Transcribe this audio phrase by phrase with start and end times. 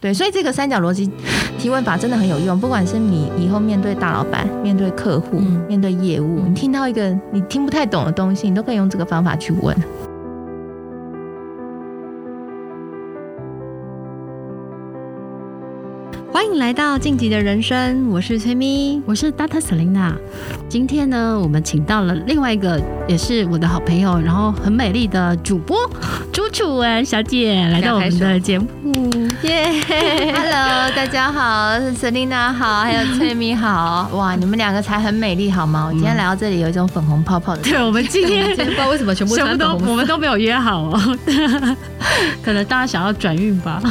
[0.00, 1.10] 对，所以这个三角逻辑
[1.58, 9.76] 提问法真的很有用，不管是你以后面对大老板、面对客户、嗯、面对业务，你听到一个你听不太懂的东西，你都可以用这个方法去问。
[16.60, 19.58] 来到晋级的人生，我是崔咪，我是 Dr.
[19.58, 20.12] Selina。
[20.68, 25.78] 今天呢，我们请到了另外一个也是我的好朋友，然后很美丽的主播
[26.30, 28.66] 朱楚文小姐来到我们的节目。
[29.42, 34.08] 耶、 yeah,，Hello，大家好，Selina 好，还有崔咪好。
[34.14, 35.86] 哇，你们两个才很美丽好吗？
[35.88, 37.62] 我今天来到这里有一种粉红泡泡的。
[37.62, 41.18] 对，我们今天 不知道为什么全部全部都我们都没有约好哦，
[42.44, 43.82] 可能大家想要转运吧，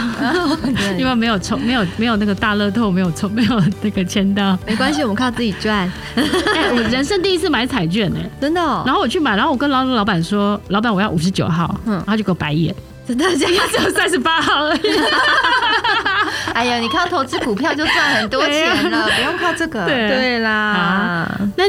[1.00, 2.30] 因为没有抽，没有没有那个。
[2.40, 5.92] 大乐透没有抽，没有那个签到，没关系，我们靠自己赚。
[6.16, 8.84] 哎、欸，我人生第一次买彩券呢、欸，真的、哦。
[8.86, 12.76] 然后我去买，然后我跟老老板说：“老板，我要五十九号。”嗯，他就给我白眼，
[13.08, 14.82] 真的，现在只有三十八号而已。
[16.54, 19.86] 哎呀，你靠投资股票就赚很多钱了，不用靠这个。
[19.86, 20.52] 对，对啦。
[20.52, 21.64] 啊、那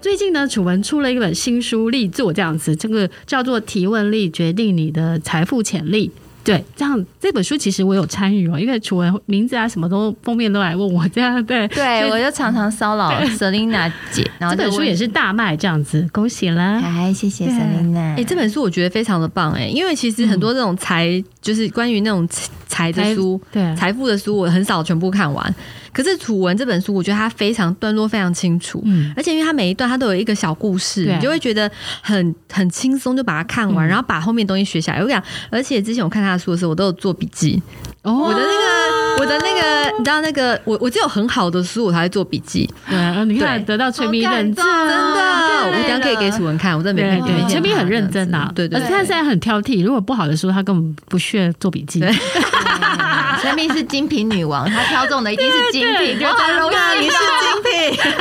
[0.00, 6.08] 最近呢，楚文出了一本新书，力作这样子，这个叫做《提问力决定你的财富潜力》。
[6.42, 16.80] 对，这样这本书其实我有参与哦，因为楚文名字啊什么都封面都来问我这样，对，对我就常常骚扰 Selina 姐， 然后这本书也是大卖这样子，恭喜啦！
[16.82, 18.16] 哎，谢谢 Selina。
[18.16, 22.26] 哎，这本书我觉得非常的棒哎，因为其实很多这种财、嗯、就是关于那种
[22.70, 23.74] 财的书，对。
[23.76, 25.54] 财富的书，我很少全部看完。
[25.92, 31.68] 可是楚文这本书，我觉得它非常段落非常清楚，嗯，而且因为它每一段它都有一个小故事，你就会觉得
[32.00, 35.02] 很很轻松，就把它看完，然后把后面东西学下来。
[35.02, 37.60] 我讲，而且之前我看他的书的时候，我都有做笔记。
[38.02, 42.70] 哦，我的那个，我的那个，你知道那个，我我只有很好的书，我才会做笔记。
[42.88, 47.50] 对，你看得到崔咪认真，真的，我等下可以给楚文看，我真的没骗你。
[47.50, 52.00] 崔咪很认真啊，对对，而且他现在很挑剔，如果不好的书，他根本不需要做笔记。
[53.40, 56.18] 崔咪是精品女王，她挑中的一定是精品。
[56.20, 58.12] 我很荣幸你是精品。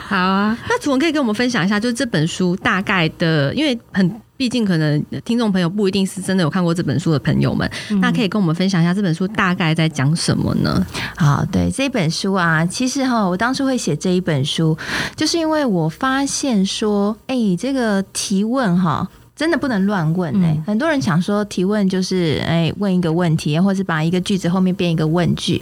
[0.08, 4.20] 好啊，那楚文可以跟我们分享一下，就是这本书大概的，因为很。
[4.34, 10.84] 毕竟，可能听众朋友不一定是真的有看过这本书的朋友们，嗯、那可以跟我们分享一下这本书大概在讲什么呢？
[11.16, 14.76] 好，对这本书啊，其实哈，我当初会写这一本书，
[15.14, 19.08] 就是因为我发现说，哎、欸，这个提问哈。
[19.34, 25.60] 真的不能乱问哎、欸，嗯、很多人想说提问就是哎、欸、问一个问题，或是把一个句子后面变一个问句。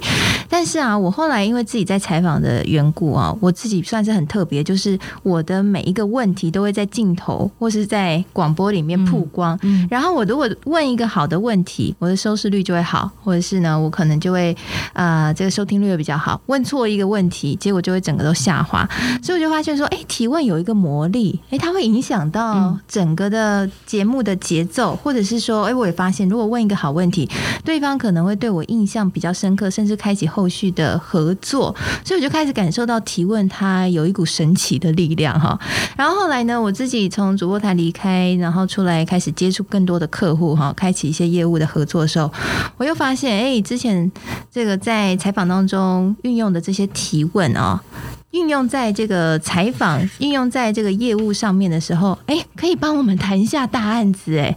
[0.49, 9.57] 但是啊，我后来因为自己在采访的缘故啊，我自己算是很特别，就是我的每一个问题都会在镜头或是在广播里面曝光。
[9.63, 14.55] 嗯嗯、然后我如果问一个好的问题，我的收视率就会好，或者是呢，我可能就会
[14.91, 16.39] 啊、呃、这个收听率会比较好。
[16.47, 18.87] 问错一个问题，结果就会整个都下滑。
[19.23, 23.70] 所以我就发现说，哎、欸，提问有一个魔力，哎、欸，它会影响到整个的。
[23.85, 27.29] 节目的节奏，或者是说，哎，我也发现，如果问一个好问题，
[27.63, 35.59] 对方可能会对我印象比较深刻，甚至开启后续的合作，所以我就开始感受到提问它有一股神奇的力量哈。
[35.97, 42.31] 然后后来呢，我自己从主播台离开，然后出来开始接触更多的客户哈，开启一些业务的合作的时候，
[42.77, 44.11] 我又发现，哎，之前
[44.51, 47.81] 这个在采访当中运用的这些提问啊。
[48.31, 54.55] 运用在这个采访，运用在这个业务上面的时候，哎、欸，可以帮我们谈一下大案子，哎。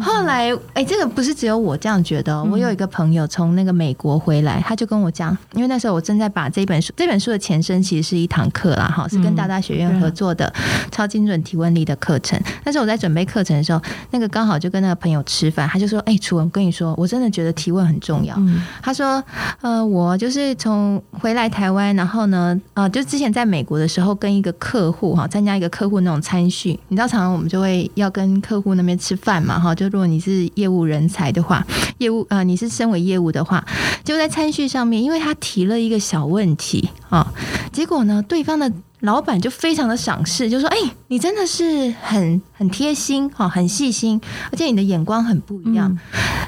[0.00, 2.42] 后来，哎、欸，这个不是只有我这样觉得。
[2.44, 10.52] 我有一个朋友从那个美国回来，他就跟我讲，因为那时候我正在把这本书，这本书的前身其实是一堂课啦，哈，是跟大大学院合作的
[10.90, 12.38] 超精准提问力的课程。
[12.62, 13.80] 但是我在准备课程的时候，
[14.10, 18.38] 那个刚好就跟那个朋友吃饭，他就说，哎、欸，楚文，我跟你说，我真的觉得提问很重要。
[18.82, 19.24] 他说，
[19.62, 23.02] 呃，我就是从回来台湾，然后呢，呃，就。
[23.14, 29.72] 之前在美国的时候，跟一个客户哈参加一个客户那种餐叙，你知道，常常我们就会要跟客户那边吃饭嘛哈。
[29.72, 31.64] 就如果你是业务人才的话，
[31.98, 33.64] 业务啊、你是身为业务的话，
[34.02, 37.32] 就在餐叙上面，因为他提了一个小问题啊，
[37.70, 38.72] 结果呢，对方的。
[39.00, 40.76] 老板就非常的赏识，就说：“哎、
[41.08, 44.18] 你真的是很很贴心哈，很细心，
[44.50, 45.94] 而且你的眼光很不一样。”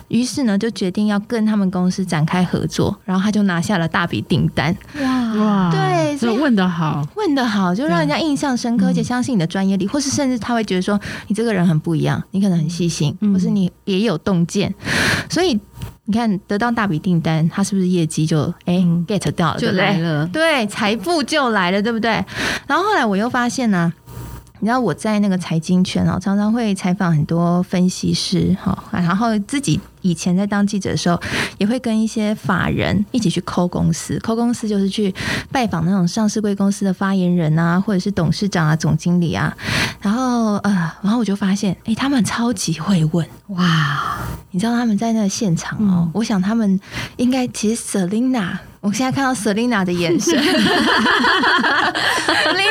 [0.09, 4.77] 于、嗯、是呢，就决定要跟他们公司展开合作，然后他就拿下了大笔订单。
[5.01, 10.99] 哇哇，对，所以问得好，问得好，就让人家印象深刻，而且相信你的专业力，嗯、或是甚至他会觉得说
[11.29, 14.75] 你这个人很不一样，你可能很细心，嗯、或是你别有洞见，
[15.31, 15.59] 所以。
[16.09, 20.25] 你看，得到大笔订单，他是不是业绩就哎、欸、get 到了，就来了？
[20.29, 22.13] 对，财富就来了，对不对？
[22.69, 23.93] 然后后来我又发现呢、啊，
[24.61, 29.81] 你知道我在那个财经圈哦，常常会采访很多分析师哈，然后自己。
[30.07, 31.21] 以前在当记者的时候，
[31.59, 35.13] 也会跟一些法人一起去抠公司，抠公司就是去
[35.51, 39.57] 拜访那种上市贵公司的发言人啊，或者是董事长啊、总经理啊。
[40.01, 40.71] 然后呃，
[41.03, 44.19] 然后我就发现，哎、欸，他们超级会问哇！
[44.53, 46.79] 你知道他们在那个现场哦，嗯、我想他们
[47.17, 48.57] 应该其实 Selina。
[48.87, 50.71] 我现在看到 Selina 的眼神，bling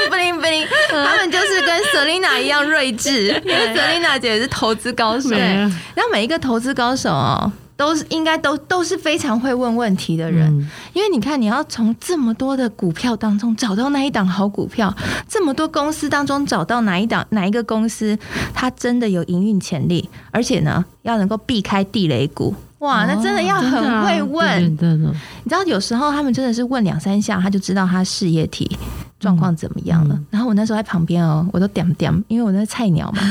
[0.10, 5.32] bling bling，他们就是跟 Selina 一样睿智，因为 Selina 姐是投资高手。
[5.32, 10.50] 然后每一个投资高手哦，都是应该都都是非常会问问题的人，
[10.94, 14.96] 因为你看，你要从这么多的股票当中找到那一档好股票，
[15.28, 18.18] 这么多公司当中找到哪一档哪一个公司，
[18.54, 22.56] 它真的有营运潜力，而且呢，要能够避开地雷股。
[22.80, 25.08] 哇，那真的要很会问，哦啊、对对对，
[25.44, 28.78] 你知道有时候他们真的是问两三下，他就知道他事业体
[29.20, 30.14] 状况怎么样了。
[30.14, 33.22] 嗯、然后我那时候在旁边哦，我都点点，因为我那是菜鸟嘛，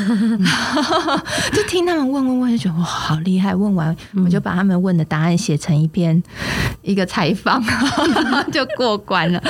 [1.52, 3.54] 就听他们问问问，就觉得哇，好厉害！
[3.54, 3.94] 问完
[4.24, 6.20] 我就把他们问的答案写成一篇
[6.82, 7.62] 一个采访，
[8.50, 9.40] 就过关了。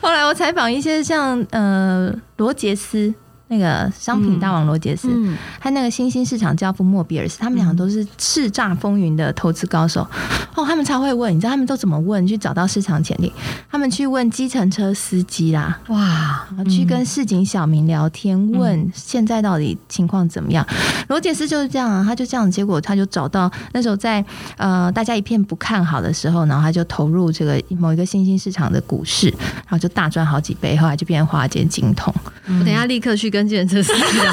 [0.00, 3.12] 后来我采访一些像呃罗杰斯。
[3.48, 10.06] 那个商品大王罗杰斯，嗯嗯、还有那个新兴市场教父莫比尔斯，他们两个都是叱咤风云的投资高手。
[10.54, 13.32] 哦，他们超会问，你知道他们都怎么问去找到市场潜力？
[13.70, 20.66] 他们去问计程车司机啦，哇，去跟市井小民聊天，嗯、问现在到底情况怎么样？
[21.08, 24.22] 罗杰斯就是这样啊，他就这样，结果他就找到那时候在
[24.58, 32.12] 呃大家一片不看好的时候，然后他就投入这个某一个新兴市场的股市，然后就大赚好几倍，后来就变成华尔街金童。
[32.46, 33.37] 嗯、我等一下立刻去跟。
[33.38, 34.32] 跟计程车司机聊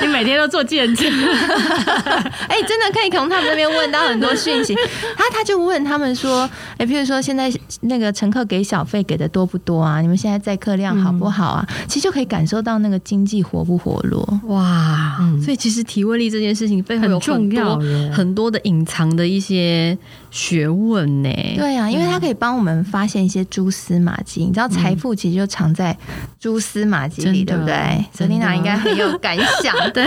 [0.00, 1.04] 你每天都做计程车？
[2.48, 4.74] 哎、欸，真的可以从他们那边问到很多讯息。
[5.16, 6.48] 他他就问他们说，
[6.78, 7.52] 哎、欸，譬如说现在
[7.82, 10.00] 那个乘客给小费给的多不多啊？
[10.00, 11.66] 你们现在载客量好不好啊？
[11.68, 14.26] 嗯、其实就可以感受到那个经济活不活络。
[14.44, 17.78] 哇，嗯、所以其实提问力这件事情背后有很多
[18.12, 19.96] 很多，的隐藏的一些
[20.30, 21.30] 学问呢。
[21.56, 24.44] 对啊，因为它可以帮我们发现一些蛛丝马迹。
[24.44, 25.96] 你知道，财富其实就藏在
[26.40, 26.88] 蛛丝。
[26.88, 27.74] 马迹里对不对
[28.16, 29.74] ？Selina 应该很有感想。
[29.92, 30.06] 对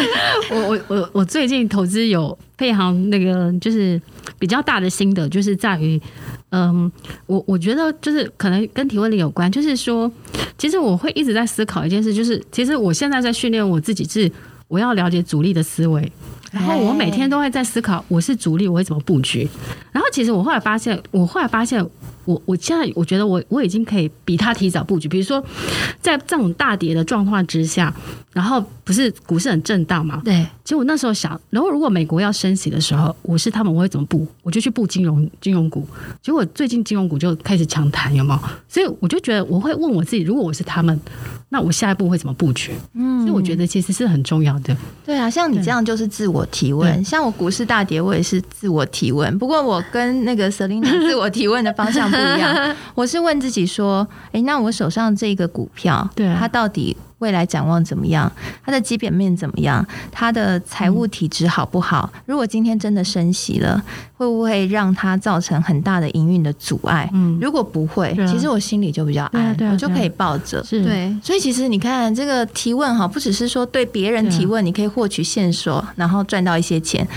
[0.50, 4.02] 我，我我我最近投资有非常那个，就是
[4.40, 6.02] 比较大的心得，就是在于，
[6.50, 6.92] 嗯，
[7.28, 10.12] 我我觉得就是可能跟提问力有关，就是说，
[10.58, 14.32] 其实我会一直在思考一件事，就是其实我现在在训练我自己，是
[14.72, 16.10] 我要了解主力的思维，
[16.50, 19.46] 然后我每天都会在思考，我是主力，我会怎么布局。
[19.92, 21.86] 然后其实我后来发现，我后来发现。
[22.26, 25.44] 我我现在我觉得我我已经可以比他提早布局，比如说
[26.02, 27.94] 在这种大跌的状况之下，
[28.32, 30.22] 然后不是股市很震荡嘛？
[30.24, 30.46] 对。
[30.64, 34.26] 其实我那时候想，然后如果美国要升息的时候，我是他们，我会怎么布？
[34.42, 35.86] 我就去布金融金融股。
[36.22, 38.40] 结果最近金融股就开始强弹，有没有？
[38.70, 40.98] 所以我就觉得我会问我自己，如果我是他们，
[41.50, 42.72] 那我下一步会怎么布局？
[42.94, 44.78] 嗯，所以我觉得其实是很重要的。
[45.06, 47.04] 对啊，像你这样就是自我提问。
[47.04, 49.38] 像我股市大跌，我也是自我提问。
[49.38, 52.10] 不过我跟那个 Selina 自我提问的方向。
[52.12, 58.30] 不一样， 我是问自己说，哎、欸，那我手上这个股票，对它到底未来展望怎么样？
[58.66, 59.86] 它的基本面怎么样？
[60.12, 62.12] 它的财务体质好不好？
[62.26, 63.82] 如果今天真的升息了，
[64.18, 67.10] 会不会让它造成很大的营运的阻碍？
[67.14, 70.64] 嗯，如果不会，其实我心里就比较安，我就可以抱着。
[70.64, 71.16] 是，对。
[71.24, 77.08] 所以其实你看，这个提问哈，不只是说对别人提问，你可以获取线索，然后赚到一些钱。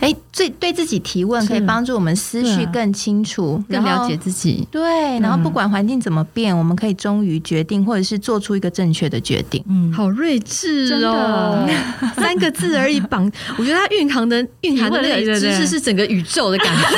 [0.00, 4.66] 哎，最对自己提问，可以帮助我们思绪更清楚，更了解自己。
[4.70, 9.51] 对，然后不管环境怎么变，我们可以忠于决定，或者是做出一个正确的决定。
[9.68, 11.66] 嗯，好睿智哦！
[12.16, 16.82] 三个字而已，绑， 我觉得它蕴含的蕴含的那个知识是整个宇宙的感觉。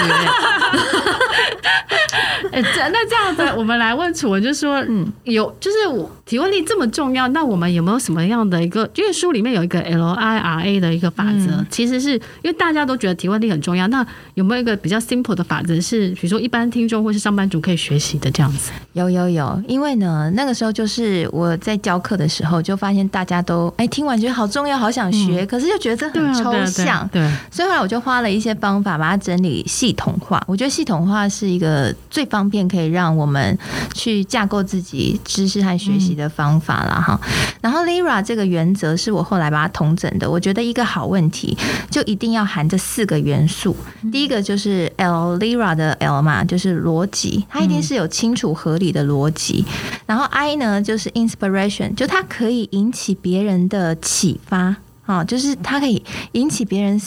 [2.55, 8.89] 哎，这那这样子，我们来问楚文，就是说，嗯，有就是我提问力这么重要，那我们有没有什么样的一个？
[8.95, 18.73] 因为书里面有一个 LIRA 的一个法则，其实是因为大家都觉得提问力很重要，那有没有一个比较 simple 的法则，是比如说一般听众或是上班族可以学习的这样子？
[18.95, 22.55] 有有有，因为呢，那个时候就是我在教课的时候。
[22.65, 30.43] 就发现大家都哎、欸、听完觉得好重要，好想学，嗯、可是又觉得这很抽象，对，所以后来我就花了一些方法把它整理系统化。
[30.47, 33.59] 我觉得系统化是一个最方便可以让我们
[33.95, 37.19] 去架构自己知识和学习的方法了哈。
[37.23, 37.29] 嗯、
[37.61, 40.31] 然后 Lira 这个原则是我后来把它统整的。
[40.31, 41.59] 我觉得一个好问题
[41.91, 43.77] 就一定要含这四个元素。
[44.03, 49.65] 嗯、第一个就是 L Lira 的 L 嘛，就是逻辑，它一定是有清楚合理的逻辑。
[49.67, 57.01] 嗯、然后 I 呢就是 Inspiration，就它可可以引起别人的启发，啊，就是它可以引起别人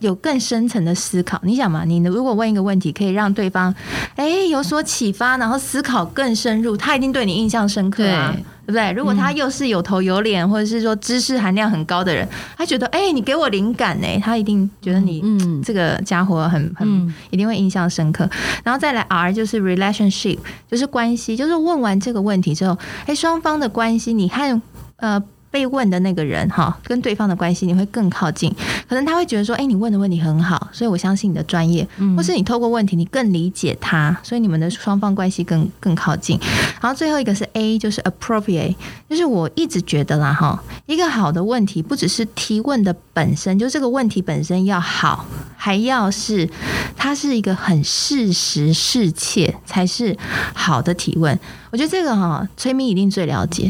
[0.00, 1.40] 有更深层的思考。
[1.42, 3.74] 你想嘛，你如果问一个问题，可以让对方
[4.16, 8.34] 哎有所启发，然后思考更深入，他一定对你印象深刻啊。
[8.66, 8.92] 对不对？
[8.92, 18.26] 如果他又是有头有脸，或者是说知识含量很高的人，他觉得哎、欸，你给我灵感呢，他一定觉得你嗯这个家伙很很一定会印象深刻。
[18.64, 24.62] 然后再来 R 就是 relationship，就是关系，就是问完这个问题之后，哎，双方的关系，你看
[24.96, 25.22] 呃。
[25.54, 28.52] 被问的那个人哈，跟对方的关系你会更靠近，
[28.88, 36.36] 可能他会觉得说，哎，你问的问题很好，所以我相信你的专业，或是你透过问题你更理解他，所以你们的双方关系更更靠近。
[36.80, 38.74] 然后最后一个是 A，就是 appropriate，
[39.08, 45.24] 就是我一直觉得啦哈，一个好的问题不只是提问的本身，就这个问题本身要好，
[45.56, 46.50] 还要是
[46.96, 50.18] 它是一个很事实适切才是
[50.52, 51.38] 好的提问。
[51.74, 53.68] 我觉得这个哈，崔咪一定最了解，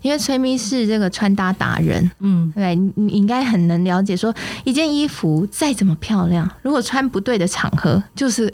[0.00, 8.50] 因为崔咪是这个穿搭达人，嗯，对，你应该很能了解，说一件衣服再怎么漂亮，如果穿不对的场合，就是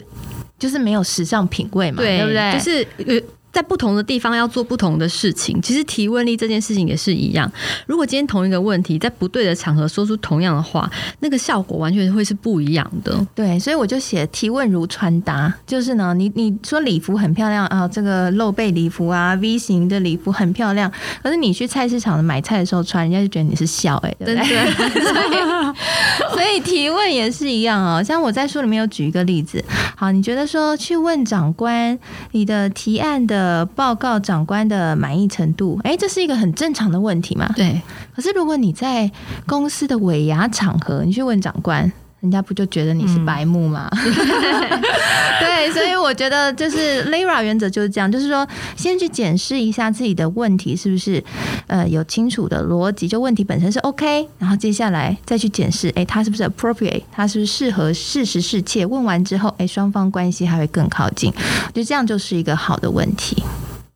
[0.57, 2.51] 就是没有时尚品味嘛，对，对不对？
[2.51, 3.27] 就是呃。
[3.51, 7.51] 在不同的地方要做不同的事情，其实提问力这件事情也是一样。
[7.87, 10.89] 如果今天同一个问题在不对的场合说出同样的话，
[11.19, 13.25] 那个效果完全会是不一样的。
[13.33, 20.91] 对，所以我就写提问如穿搭，就是呢，你你说礼服很漂亮啊，这个露背礼服啊，V 型的礼服很漂亮，
[21.23, 24.49] 可是你去菜市场买菜的时候穿，人家就觉得你是笑哎、欸，对不对？
[24.93, 28.03] 对所以，所以提问也是一样哦。
[28.03, 29.63] 像我在书里面有举一个例子，
[29.95, 31.97] 好，你觉得说去问长官
[32.31, 33.38] 你的提案的。
[33.39, 37.49] 呃，报告长官的满意程度，哎，这是一个很正常的问题嘛？
[37.55, 37.81] 对。
[38.13, 39.09] 可是如果你在
[39.47, 41.89] 公司的尾牙场合，你去问长官。
[42.21, 43.89] 人家不就觉得你是白目吗？
[43.91, 44.03] 嗯、
[45.39, 51.23] 对，所以我觉得就是 Lyra 原则就是这样，就是说先去检视一下自己的问题是不是
[51.67, 58.85] 呃有清楚的逻辑，就问题本身是 OK，然后接下来再去检视，哎，它是不是 appropriate，它是不是适合适时适切？
[58.85, 61.31] 问完之后，哎，双方关系还会更靠近，
[61.73, 63.41] 就这样就是一个好的问题。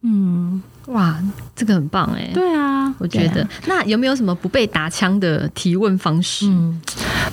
[0.01, 1.18] 嗯，哇，
[1.56, 2.30] 这个很棒哎。
[2.34, 3.48] 对啊，我觉得。
[3.66, 6.48] 那有没有什么不被打枪的提问方式？
[6.48, 6.82] 嗯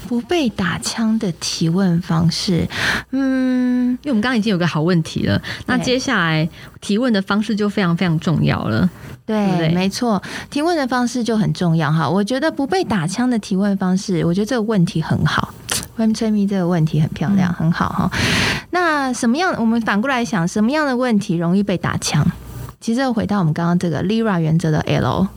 [0.08, 2.66] 不被打枪的提问方式，
[3.10, 6.48] 嗯，因为我们刚刚已经有个好问题了，那接下来
[6.80, 8.88] 提问的方式就非常非常重要了。
[9.24, 12.08] 对，对对没错，提问的方式就很重要哈。
[12.08, 15.54] 我觉得不被打枪的提问方式，我觉得这个问题很好。
[15.96, 18.10] 问催迷这个问题很漂亮，嗯、很好哈。
[18.70, 19.54] 那什么样？
[19.58, 22.26] 我们反过来想，什么样的问题容易被打枪？
[22.80, 25.28] 其实回到我们刚刚这个 Lira 原则的 L，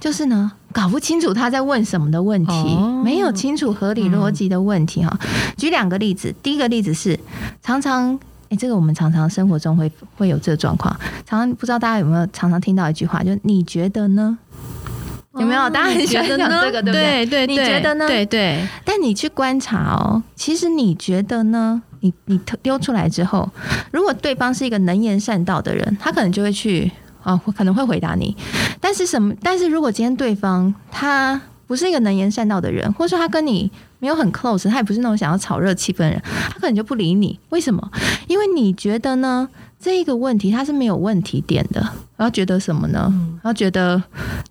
[0.00, 0.52] 就是呢。
[0.72, 5.18] 搞不清楚他在问什么的问题，哦、没有清楚合理逻辑的问题哈。
[5.22, 7.18] 嗯、举两个例子，第一个例子是
[7.62, 14.36] 常常，哎、欸，这个我们常常生活中会会有这个状况，常常不知道大家有没有常常听到一句话，就你觉得呢？
[15.32, 15.70] 哦、有没有？
[15.70, 17.24] 大家很喜欢讲这个，对不对？
[17.24, 18.06] 对对，你觉得呢？
[18.06, 18.68] 对对。
[18.84, 21.80] 但你去观察哦，其实你觉得呢？
[22.06, 23.48] 你你丢出来之后，
[23.90, 26.90] 如果对方是一个能言善道的人，他可能就会去。
[27.26, 28.36] 啊，我可能会回答你，
[28.80, 29.34] 但是什么？
[29.42, 37.36] 但是如果今天对方他不是一个能言善道的人，或者说他跟你没有很 close，他也不是那种想要炒热气氛的人，他可能就不理你。
[37.48, 37.90] 为什么？
[38.28, 39.48] 因为你觉得呢？
[39.86, 41.80] 这一个问题他是没有问题点的。
[42.16, 43.12] 然后觉得什么呢？
[43.42, 44.02] 然后觉得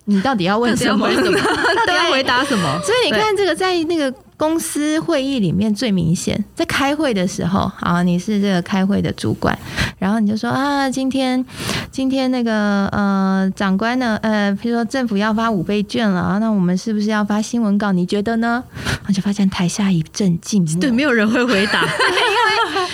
[0.05, 1.09] 你到底要问什么？
[1.11, 2.63] 到底要回答什么？
[2.85, 9.57] 所以你看，这个在那个公司会议里面最明显，在开会的时候，啊，你是这个开会的主管，
[9.97, 11.43] 然后你就说啊，今天
[11.89, 17.91] 今天那个呃长官呢，呃，比如说政府要发五倍券了，那我们是不是要发新闻稿？
[17.91, 18.63] 你觉得呢？
[19.07, 21.81] 我就发现台下一阵静默，对，没有人会回答。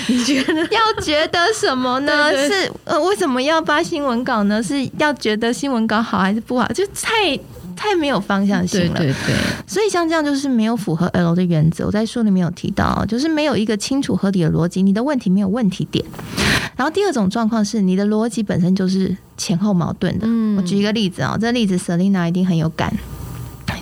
[0.08, 2.32] 你觉得要觉得什么呢？
[2.32, 4.62] 对对对，是呃，为什么要发新闻稿呢？
[4.62, 6.68] 是要觉得新闻稿好还是不好？
[6.70, 7.38] 就太
[7.76, 8.98] 太没有方向性了。
[8.98, 9.36] 对对对，
[9.68, 11.86] 所以像这样就是没有符合 L 的原则。
[11.86, 16.04] 我在书里面有提到，就是没有一个清楚合理的逻辑，你的问题没有问题点。
[16.76, 20.26] 然后第二种状况是你的逻辑本身就是前后矛盾的。
[20.28, 22.92] 嗯，我举一个例子啊，这个例子 Selina 一定很有感。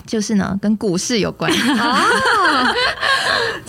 [0.06, 1.52] 就是呢，跟股市有关。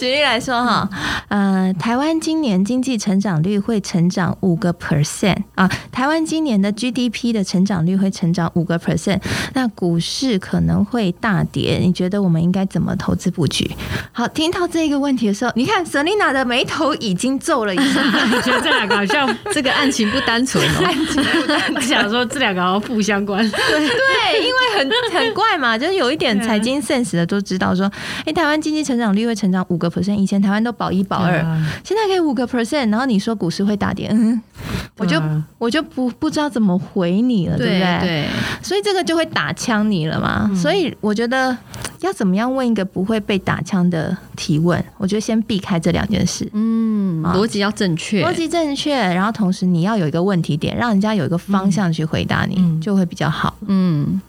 [0.01, 0.89] 举例来说哈，
[1.29, 9.21] 呃，台湾今年经济成长率会成长五个 percent 啊，台湾今年的 GDP 的成长率会成长五个 percent，
[9.53, 13.71] 那股市可能会大跌，你觉得我们应该怎么投资布局？
[14.11, 26.31] 好，听到这个问题的时候，你看 Selina 的眉头已经皱了一下， 你觉得这两个好像 这个案情不单纯哦，案情不单纯， 我想说这两个好像不相关，对对，因为很很怪嘛，就是有一点。
[26.41, 27.85] 财经 sense 的都知道说，
[28.21, 34.41] 哎、欸，台湾经济成长率会成长五个 percent，以前台湾都保一保二，啊、现在可以五个 percent，然后你说股市会大跌，嗯，
[34.97, 37.99] 我就、啊、我就不不知道怎么回你了，对不对？
[38.01, 38.27] 对，
[38.63, 40.49] 所以这个就会打枪你了嘛。
[40.51, 41.57] 嗯、所以我觉得
[42.01, 44.83] 要怎么样问一个不会被打枪的提问？
[44.99, 46.49] 我觉得先避开这两件事。
[46.53, 53.57] 嗯，逻辑要正确，逻辑正确，然后同时你要有一个问题点，让人家有一个方向去回答你，嗯、就会比较好。
[53.67, 54.21] 嗯。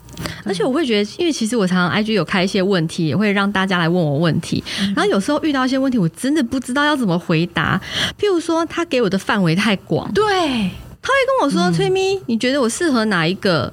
[0.44, 4.64] 而且我会觉得，因为其实我常常 IG 有开一些问题，也会让大家来问我问题。
[4.96, 7.80] 然后有时候遇到一些问题，我真的不知道要怎么回答。
[8.20, 10.24] 譬如说，他给我的范围太广，对，
[11.02, 13.72] 他会跟我说：“崔咪，你觉得我适合哪一个？”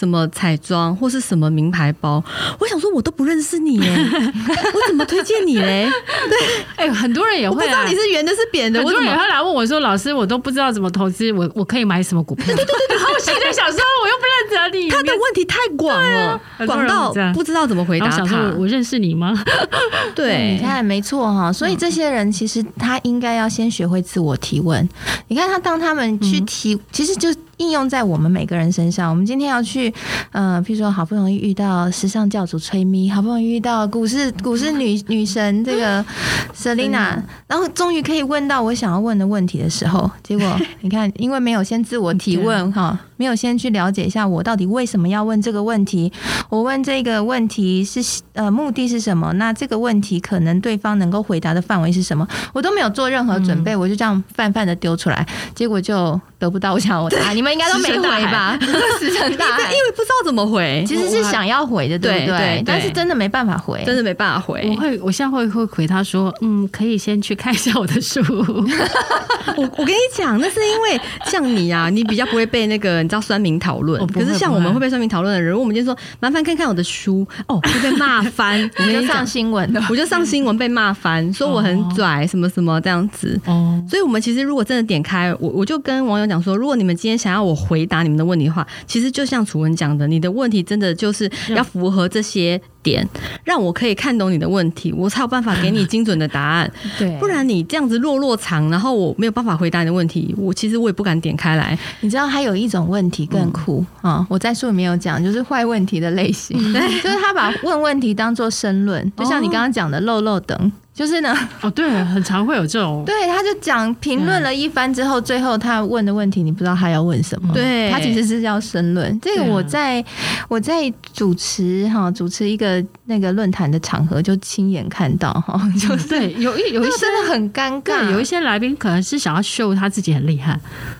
[0.00, 2.24] 什么彩妆或是什么名牌包？
[2.58, 3.90] 我想说，我都不认识你耶，
[4.72, 5.86] 我怎么推荐你嘞？
[6.26, 6.38] 对，
[6.76, 8.78] 哎、欸，很多人也会、啊，我不知道你是圆的，是扁的。
[8.78, 18.16] 很多人也会来问我说：“老师，我都不知道怎么投资，我我可以买什么股票？”对对对对，然后我现在想说，我又不认识你，他的问题太广了，广、啊、到不知道怎么回答他。
[18.16, 19.34] 想说我，我认识你吗？
[20.16, 24.88] 对，你看没错哈，所以这些人其实他应该要先学会自我提问。
[25.28, 27.28] 你看他当他们去提，嗯、其实就。
[27.60, 29.10] 应用在我们每个人身上。
[29.10, 29.92] 我们今天要去，
[30.32, 36.02] 呃，譬如说，好不容易遇到时尚教主崔咪，好不容易遇到股市股市女女神这个
[36.56, 46.10] Selina，然后终于可以问到我想要问的问题的时候，结果 你看，因为没有先自我提问哈，没有先去了解一下我到底为什么要问这个问题，
[46.48, 49.30] 我问这个问题是呃目的是什么？
[49.34, 52.26] 那这个问题可能对方能够回答的范围是什么？
[52.54, 57.36] 我都没有做任何准备，我就这样泛泛的丢出来，结果就得不到我想要我答案。
[57.36, 57.49] 你们。
[57.52, 58.58] 应该都没回吧？
[58.98, 62.38] 石沉大海， 因为不知道怎么回，其实是想要回的，对不对？
[62.38, 64.68] 对，但是真的没办法回，真的没办法回。
[64.70, 68.20] 我会，我现在会会回他说，嗯，可以先去看一下我的书。
[69.56, 74.06] 我我跟你讲，那是因为像你啊，你比较不会被那个你知道酸民讨论。
[74.08, 83.38] 可是像我们会被酸民讨论的人，我们就说麻烦看看我的书，哦，就被骂翻，我就上新闻的，我就上新闻被骂翻，说我很拽，什么什么这样子。
[83.46, 87.39] 哦，所以我们其实如果真的点开，我我就跟网友讲说，如果你们今天想要。
[87.42, 93.06] 我回答你们的问题的话，其实就像楚文讲的，你的问题真的就是要符合这些点，
[93.44, 96.70] 让我可以看懂你的问题，我才有办法给你精准的答案。
[96.98, 101.78] 对，不然你这样子落落长，然后我没有办法回答你的问题，我其实我也不敢点开来。
[102.00, 104.26] 你知道还有一种问题更酷啊、嗯哦！
[104.28, 110.72] 我在书里面有讲，就是坏问题的类型，对， 就是他把问问题当做申论，就像你刚刚讲的漏漏等。
[110.92, 119.18] 就是呢，哦，对，很常会有这种， 对，他就讲评论了一番之后，最后他问的问题，你不知道他要问什么，对，他其实是要申论。
[119.22, 120.04] 这个我在
[120.48, 122.69] 我在主持哈，主持一个
[123.06, 130.56] 那个论坛的场合，就亲眼看到哈，就是对，有一有一些真的很尴尬，有一些来宾可能是想要秀他自己很厉害，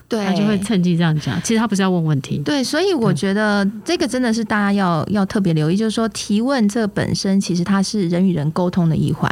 [0.09, 1.41] 对，他就会趁机这样讲。
[1.43, 9.31] 其实他不是要问问题，对，所以我觉得这个真的是大家要要特别留意，就是说提问这本身其实它是人与人沟通的一环，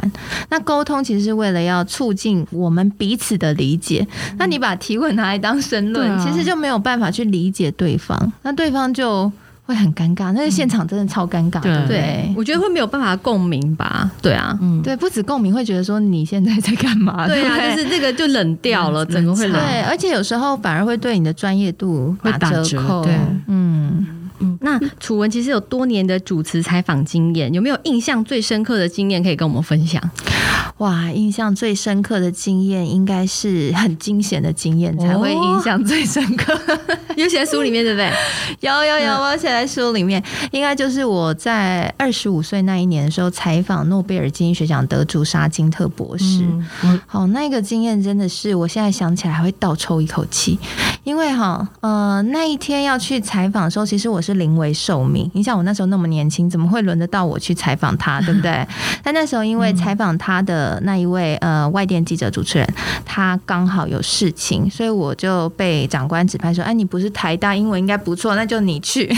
[0.49, 0.57] 那。
[0.69, 4.05] 沟通其实是为了要促进我们彼此的理解。
[4.37, 9.31] 那你把提问拿来当申论，其实就没有办法去理解对方，那对方就
[9.69, 10.31] 会很尴尬。
[10.31, 12.33] 那个现场真的超尴尬，对不对？
[12.35, 14.09] 我觉得会没有办法共鸣吧？
[14.19, 17.25] 对啊，嗯，对，不止共鸣，会觉得说你现在在干嘛？
[17.29, 19.61] 对啊，就是这个就冷掉了，整个会冷。
[19.61, 23.03] 对，而且有时候反而会对你的专业度打折扣。
[23.03, 23.13] 对，
[23.45, 24.07] 嗯。
[24.41, 30.01] 嗯，那楚文其实有多年的主持采访经验，有没有印象最深刻的经验可以跟我们分享？
[30.77, 36.57] 哇，印象最深刻的经验应该是很惊险的经验才会印象最深刻。
[37.17, 38.09] 有写在书里面对不对？
[38.61, 46.45] 有有有，我写在书里面，应该就是我在二十五岁那一年的时候采访诺贝尔经济学奖得主沙金特博士。
[46.83, 50.57] 嗯，好，那个经验真的是我现在想起来还会倒抽一口气，
[51.03, 54.29] 因为哈呃那一天要去采访的时候，其实我是。
[54.29, 58.65] 是临危受命，你想我那时候那么年轻，怎么会轮得到我去采访他，对不对？
[59.03, 62.67] 但那时候因为采访他的那一位呃外电记者主持人，
[63.05, 69.07] 他刚好有事情，所以我就被长官指派说：“哎，你不是台大英文应该不错，那就你去。”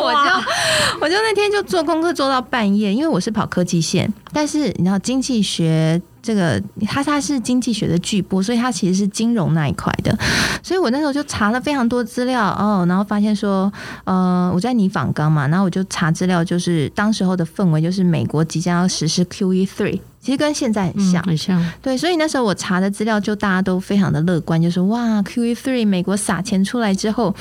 [0.00, 6.00] 我就我就那天就做功课做到半夜，因为我是跑科技线，但是你知道经济学。
[6.22, 10.16] 这个他他是经济学的巨波，所以他其实是金融那一块的，
[10.62, 13.72] 所以我那时候就查了非常多资料哦，然后发现说，
[14.04, 20.00] 呃，我在拟访刚嘛，然后我就查资料，就是当时候的氛围就是美国即将要实施 QE three。
[20.20, 21.72] 其实跟现在很像，嗯、很像。
[21.80, 27.34] 对，所以那时候我查的资料就大家都非常的乐观，就说哇，QE three 美国撒钱出来之后，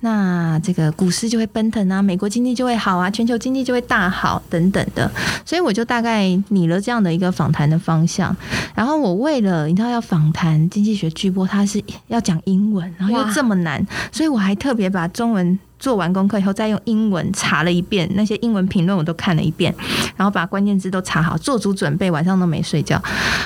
[0.00, 5.10] 那这个股市就会奔腾啊，美国经济就会好啊，全球经济就会大好等等的。
[5.44, 8.34] 所以我就大概拟了这样的一个访谈的方向。
[8.74, 15.58] 然后我为了你知道要访谈经济学巨波，它是要讲英文，然后又这么难，所以我还特别把中文。
[15.82, 19.74] 做完功课以后，再用英文查了一遍那些英文评论，我都看了一遍，
[20.14, 23.02] 然后把关键字都查好，做足准备，晚上都没睡觉。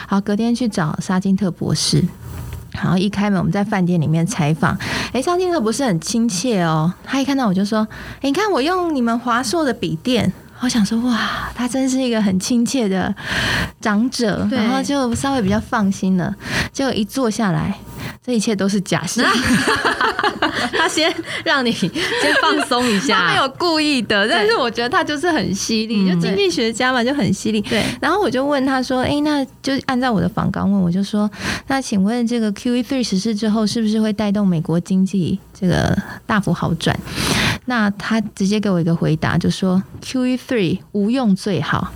[0.06, 2.04] 好，隔天去找沙金特博士，
[2.72, 4.76] 然后一开门，我们在饭店里面采访。
[5.14, 7.88] 哎，沙金特博士很亲切哦，他一看到我就说：“，
[8.20, 13.14] 你看我用你们华硕的笔电。”我想说，哇，他真是一个很亲切的
[13.80, 16.34] 长者，然后就稍微比较放心了。
[16.72, 17.78] 结果一坐下来，
[18.24, 19.24] 这一切都是假象。
[20.72, 21.12] 他先
[21.44, 21.90] 让你先
[22.42, 27.60] 放松一下，他没有故意的，但是我觉得他就是很犀利，就经济学家嘛，就很犀利。
[27.62, 31.30] 对，然后我就问他说：“哎，那就按照我的访纲问，我就说，
[31.68, 36.98] 那请问这个 QE3 实施之后，是不是会带动美国经济这个大幅好转？”
[37.66, 41.92] 那他直接给我一个回答，就说 QE3 无用最好。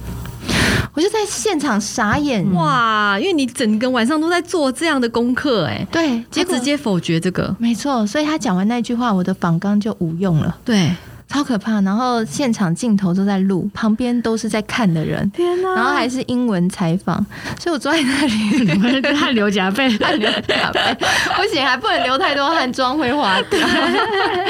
[0.93, 8.05] 我就在现场傻眼哇，因为你整个晚上都在做这样的功课，哎，对，结果直接否决这个，没错。
[8.07, 10.91] 所以他讲完那句话，我的仿刚就无用了，对。
[11.31, 15.75] 超可怕，然后现场镜头都在录，旁边都是在看的人，天哪！
[15.77, 17.25] 然后还是英文采访，
[17.57, 20.97] 所以我坐在那里，汗流浃背，汗流浃背，
[21.37, 23.61] 不行，还不能流太多汗，妆会花掉。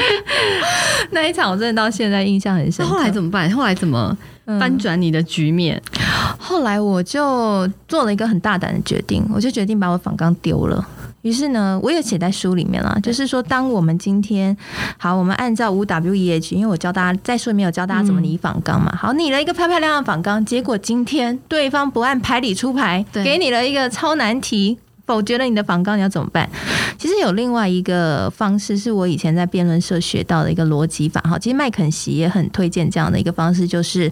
[1.11, 2.83] 那一场我真的到现在印象很深。
[2.83, 3.49] 后来怎么办？
[3.51, 4.17] 后来怎么
[4.59, 5.79] 翻转你的局面？
[5.99, 6.01] 嗯，
[6.39, 10.83] 后来我就做了一个很大胆的决定，我就决定把我仿钢丢了。
[11.21, 14.55] 于是呢，我也写在书里面了，就是说，当我们今天
[14.97, 24.77] 好，我们按照五 W E H，因为我教大家在书里面有教大家怎么拟仿纲嘛，好，拟了一个漂漂亮亮的访纲，结果今天对方不按牌理出牌，给你了一个超难题。
[25.11, 26.49] 否决了你的访纲，你要怎么办？
[26.97, 31.19] 其实有另外一个方式，是我以前在辩论社学到的一个逻辑法。
[31.21, 34.09] 哈，其实麦肯锡也很推荐这样的一个方式，就是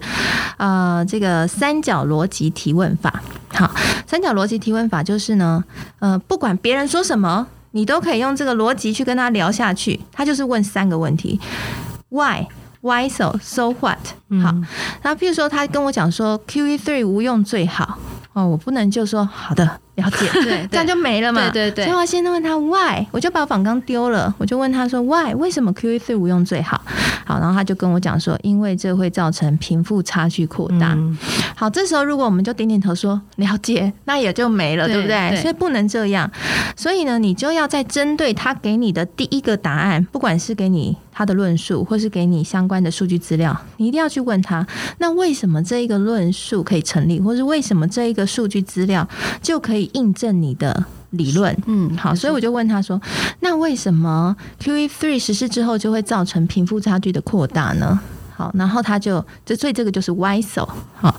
[0.58, 3.22] 呃，这个三角逻辑提问法。
[3.48, 3.74] 好，
[4.06, 5.64] 三角逻辑提问法就是呢，
[6.00, 9.98] 呃，不管别人说什么，你都可以用这个逻辑去跟他聊下去。
[10.12, 11.40] 他就是问三个问题
[12.10, 12.46] ：Why、
[12.82, 13.98] Why so、So what？
[14.42, 14.54] 好，
[15.02, 17.98] 那譬如说他跟我讲说 Q E three 无用最好
[18.34, 19.80] 哦，我不能就说好的。
[20.00, 21.50] 了解， 对，这样就没了嘛。
[21.50, 21.84] 对对对。
[21.84, 26.80] 所以我先问他 why，我就把仿纲丢了，我就问他说 why，为什么 QE3 无用最好？
[27.24, 30.94] 好，然后他就跟我讲说，因为这会造成贫富差距扩大。
[30.94, 31.16] 嗯、
[31.54, 35.30] 好，这时候如果我们就点点头说了解，那也就没了，对，对不对？
[35.30, 36.30] 对，所以不能这样。
[36.76, 44.66] 所以呢，你就要在针对他给你的第一个答案，不管是给你他的论述，或是给你相关的数据资料，你一定要去问他，
[44.98, 49.06] 那为什么这一个论述可以成立，或是为什么这一个数据资料
[49.42, 51.56] 就可以印证你的理论？
[51.66, 53.00] 嗯，好，所以我就问他说，
[53.40, 58.00] 那为什么 QE3 实施之后就会造成贫富差距的扩大呢？
[58.40, 60.66] 好，然后他就，就所以这个就是 why so
[60.98, 61.14] 好，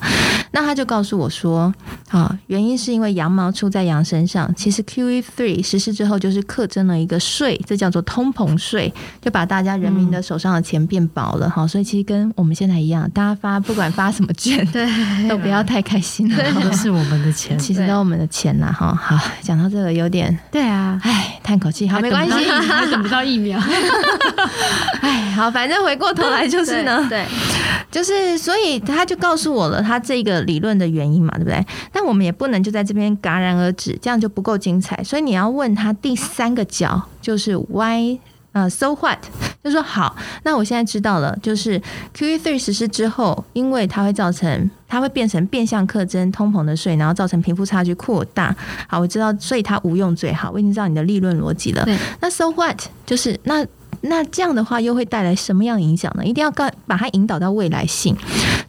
[0.52, 1.72] 那他就告诉我说，
[2.10, 4.52] 啊，原因是因为羊毛出在羊身上。
[4.56, 11.48] 其实 QE3 实施之后，就是课征了一个税，这叫做通膨税，就把大家人民的手上的钱变薄了。
[11.48, 14.88] 哈、嗯，所以其实跟我们现在一样，大家发 不管发什么券，对，
[15.30, 18.76] 都不要太开心了，都是我们的钱，其实都是我们的钱呐。
[18.76, 23.60] 哈，好，讲到这个有点，对啊，哎，叹口气，好，没关系，还 等不到疫苗，
[25.02, 27.08] 哎，好，反正回过头来就是呢。
[27.12, 27.26] 对，
[27.92, 31.66] 就是所以他就告诉我了他这个理论的原因嘛，对不对？
[31.92, 35.04] 但我们也不能就在这边戛然而止，这样就不够精彩。
[35.04, 38.18] 所以你要问他第三个角，就是 why
[38.54, 39.20] 呃 so what？
[39.62, 41.82] 就说好，那我现在知道了，就是
[42.16, 48.56] QE3 实施之后，因为它会造成它会变成变相课征通膨的税，然后造成贫富差距扩大。
[48.88, 50.50] 好，我知道，所以它无用最好。
[50.54, 51.84] 我已经知道你的利润逻辑了。
[51.84, 52.80] 对，那 so what？
[53.06, 53.68] 就是那。
[54.02, 56.26] 那这样的话又会带来什么样的影响呢？
[56.26, 58.16] 一定要告把它引导到未来性，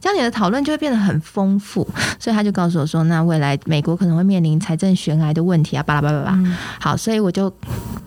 [0.01, 1.87] 这样你的讨论就会变得很丰富。
[2.19, 6.39] 所以他就告诉我说，那未来美国可能会面临财政悬崖的问题啊，巴拉巴拉巴拉。
[6.81, 7.53] 好，所以我就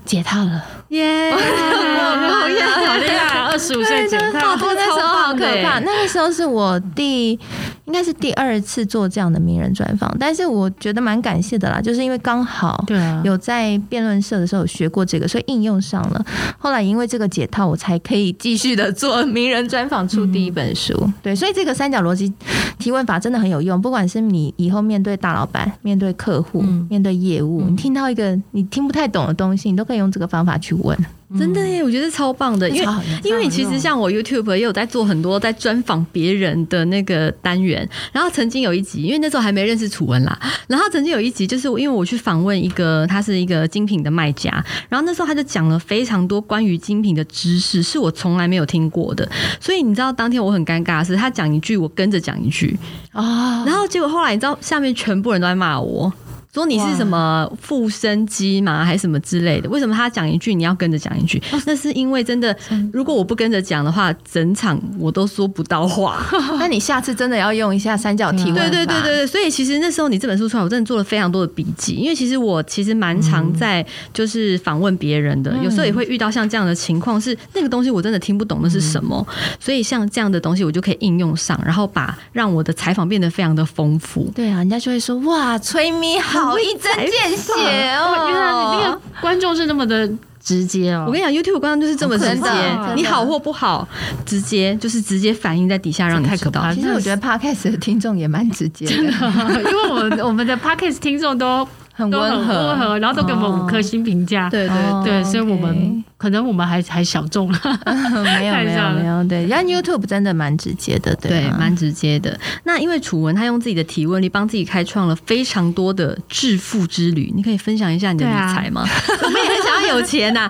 [0.05, 1.31] 解套了，耶！
[1.31, 3.39] 好厉害，好厉害！
[3.51, 5.79] 二十五岁解套，那时候好可怕。
[5.79, 7.39] 那个时候是我第
[7.85, 16.25] 应该是第二次做这样的名人专访，但是我觉得蛮感谢的啦，就是因为刚好对有在辩论社的时候有学过这个，所以应用上了。
[16.57, 20.93] 后来因为这个解套，我才可以继续的做名人专访，出第一本书。
[21.01, 22.31] 嗯、对，所以这个三角逻辑
[22.79, 30.97] 提问法真的很有用，不管是你以后面对大老板、面对客户、嗯、面对业务，你听到一个你听不太懂的东西，你都可以用这个方法去问。
[31.37, 32.89] 真的耶，我觉得超棒的，因为
[33.23, 44.51] 因为其实像我 YouTube 也有在做很多在专访别人的那个单元，然后曾经有一集，因为那时候还没认识楚文啦，然后曾经有一集就是因为我去访问一个他是一个精品的卖家，
[44.89, 52.77] 然后那时候他就讲了非常多关于精品的知识，是我从来没有听过的，所以你知道当天我很尴尬的是他讲一句我跟着讲一句。
[53.11, 56.11] 啊，然后结果后来你知道下面全部人都在骂我。
[56.55, 58.85] 说你是什么副生机嘛？
[58.85, 59.69] 还是什么之类的？
[59.69, 61.41] 为什么他讲一句你要跟着讲一句？
[61.65, 62.55] 那是因为真的，
[62.93, 66.25] 如果我不跟着讲的话，整场我都说不到话。
[66.57, 68.53] 那你下次真的要用一下三角提问。
[68.53, 69.27] 对对对对对。
[69.27, 79.27] 所以其实那时候你这本书出来，我真的做了非常多的笔记，因为其实我其实蛮常在就是访问别人的，有时候也会遇到像这样的情况，是那个东西我真的听不懂那是什么，
[79.59, 84.31] 所以像这样的东西我就可以应用上，然后把让我的采访变得非常的丰富。
[84.33, 87.51] 对啊，人家就会说哇，崔咪好一针见血
[87.95, 90.09] 哦，原来你那个观众是那么的
[90.43, 91.05] 直接哦。
[91.07, 92.49] 我跟你讲，YouTube 观众就是这么直接，
[92.95, 93.87] 你好或不好，
[94.25, 96.73] 直接就是直接反映在底下，让你太可怕。
[96.73, 101.67] 其实我觉得 Podcast 的听众也蛮直接的，因为我们我们的 Podcast 听众都。
[101.97, 107.59] 很温和，和，然后都给我们五颗星评价，对对对，所以我们可能我们还还小众了，
[108.39, 112.37] 没有没有 没有，对，然后 YouTube 真的蛮直接的，对，蛮直接的。
[112.65, 118.85] 那因为楚文他用自己的提问力帮自己开创了非常多的致富之旅，你可以分享一下你的理财吗？
[119.23, 120.49] 我们也很想要有钱呐，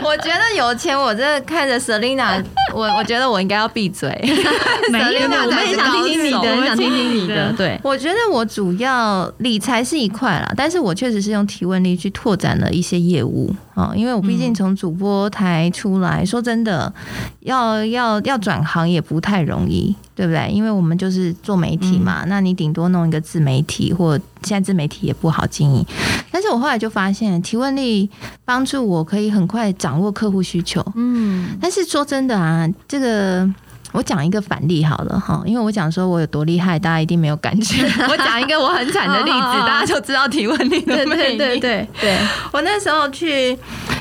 [0.04, 4.08] 我觉得有钱，我真的看着 Selina，我我觉得我应该要闭嘴。
[4.90, 7.52] 没有，我们也想听听你的，想听听你的。
[7.52, 10.52] 对，我觉得我主要理财是一块啦。
[10.56, 16.92] 但是我确实是用提问力去拓展了一些业务啊，因为我毕竟从主播台出来，说真的，
[17.40, 20.50] 要要要转行也不太容易，对不对？
[20.50, 25.86] 因为我们就是做媒体嘛，那你顶多弄一个自媒体，或现在自媒体也不好经营。
[26.30, 28.08] 但是我后来就发现，提问力
[28.44, 30.84] 帮助我可以很快掌握客户需求。
[30.94, 33.48] 嗯，但是说真的啊，这个。
[33.92, 37.84] 我讲一个反例好了哈，因为我讲说我有多厉害，大家一定没有感觉。
[38.08, 41.36] 我讲一个我很惨的例子， 大家就知道提问力的魅力。
[41.36, 42.18] 对对对对，
[42.52, 43.58] 我那时候去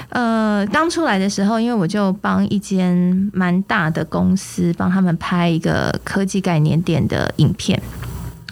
[0.09, 2.95] 呃刚出来的时候，因为我就帮一间
[3.33, 7.81] 蛮大的公司帮他们拍一个科技概念店的影片。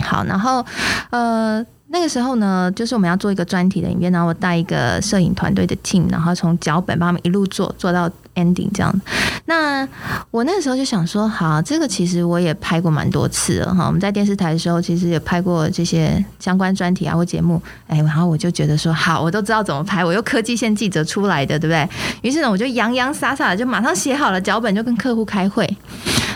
[0.01, 0.65] 好，然后
[1.11, 1.63] 呃。
[1.89, 8.93] 那个时候呢，就是我们要做一个专题的影片，然后我带一个摄影团队的 team，然后从脚本帮他们一路做做到 ending 这样。
[9.45, 9.87] 那
[10.29, 13.87] 我那个时候就想说，好，这个其实我也拍过蛮多次了哈。
[13.87, 17.61] 我们在电视台的时候，其实也拍过这些相关专题啊或节目。
[17.87, 21.89] 哎，然后我就觉得说，好，我都知道怎么拍，我又科技线记者出来的，对不对？
[22.21, 25.65] 于是呢，我就洋洋洒洒的就马上写好了脚本，就跟客户开会。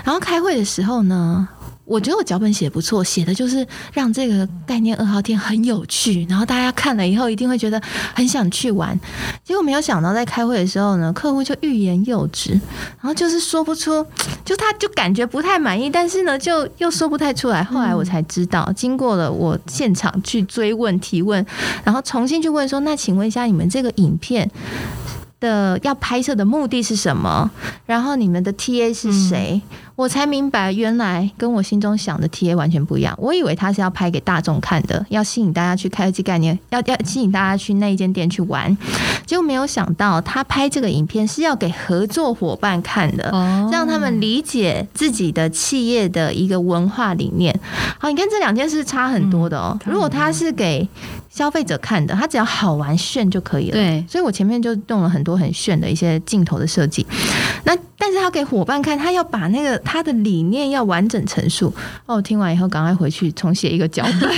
[0.05, 1.47] 然后开会的时候呢，
[1.91, 7.81] 我觉得我脚本写不错，写的就是让这个概念二号店很有趣，然后大家看了以后一定会觉得
[8.15, 8.97] 很想去玩。
[9.43, 14.05] 结果没有想到在开会的时候呢，客户就欲言又止，然后就是说不出，
[14.45, 17.61] 就他就感觉不太满意，但是呢就又说不太出来。
[17.61, 21.45] 后来我才知道，经过了我现场去追问提问，
[21.83, 24.49] 然后重新去问说：“那请问一下，你们这个影片？”
[25.41, 27.51] 的要拍摄的目的是什么？
[27.85, 29.61] 然后你们的 TA 是谁？
[29.69, 33.13] 嗯、我才明白，原来跟我心中想的 TA 完全不一样。
[33.19, 38.77] 我以为他是要拍给大众看的，要吸引大家去开机概念，要要吸引大家去那一间店去玩。
[39.25, 43.31] 结果没有想到，他拍这个影片是要给合作伙伴看的，
[43.71, 47.57] 让他们理解自己的企业的一个文化理念。
[47.99, 49.77] 好，你看这两件事差很多的哦。
[49.85, 50.87] 如果他是给
[51.31, 53.71] 消费者看的，他只要好玩炫就可以了。
[53.71, 57.07] 对，所以我前面就弄了很多很炫的一些镜头的设计。
[57.63, 61.73] 那但是他给伙伴看，他要把那个他的理念要完整陈述。
[62.05, 64.29] 哦，听完以后赶快回去重写一个脚本，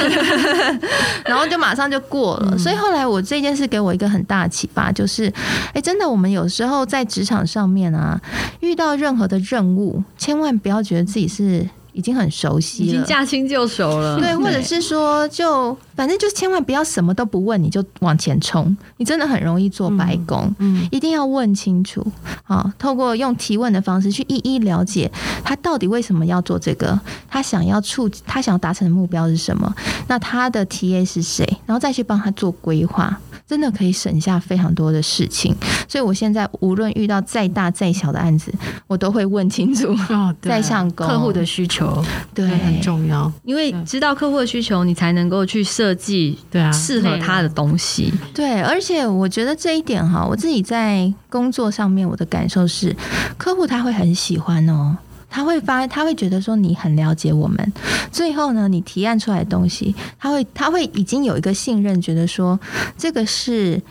[1.25, 2.56] 然后就马上就过了。
[2.58, 5.25] 所以后来我这件事给我一个很大的启发，就是，
[5.69, 8.21] 哎、欸，真的，我们有时候在职场上面啊，
[8.60, 11.67] 遇到任何的任务，千万不要觉得自己是。
[11.93, 14.19] 已经很熟悉了，已经驾轻就熟了。
[14.19, 20.53] 对，或者是说，就反正就千万不要什么都不问，你就往前冲，你真的很容易做白工。
[20.60, 22.06] 嗯，一定要问清楚。
[22.45, 25.12] 啊，透过用提问的方式去一一了解
[25.43, 29.73] 他到底为什么要做这个，他想要触，他想要达成的目标是什么？
[30.08, 31.45] 那他的 TA 是谁？
[31.65, 33.19] 然后再去帮他做规划。
[33.47, 35.56] 真的可以省下非常多的事情，
[35.88, 38.53] 所以我现在无论遇到再大再小的案子，
[38.88, 42.03] 我都会问清楚哦， 再上钩客户的需求，
[42.34, 48.13] 对，很重要，因为知道客户的需求，你才能够去设计对啊适合他的东西。
[48.34, 52.95] 对，而且我觉得这一点哈，我自己在工作上面我的感受是，
[53.38, 54.97] 客户他会很喜欢哦。
[55.33, 57.73] 他会发，他会觉得说你很了解我们，
[58.11, 62.59] 最后呢，你提案出来的东西，他会他会已经有一个信任，觉得说
[62.95, 63.81] 这个是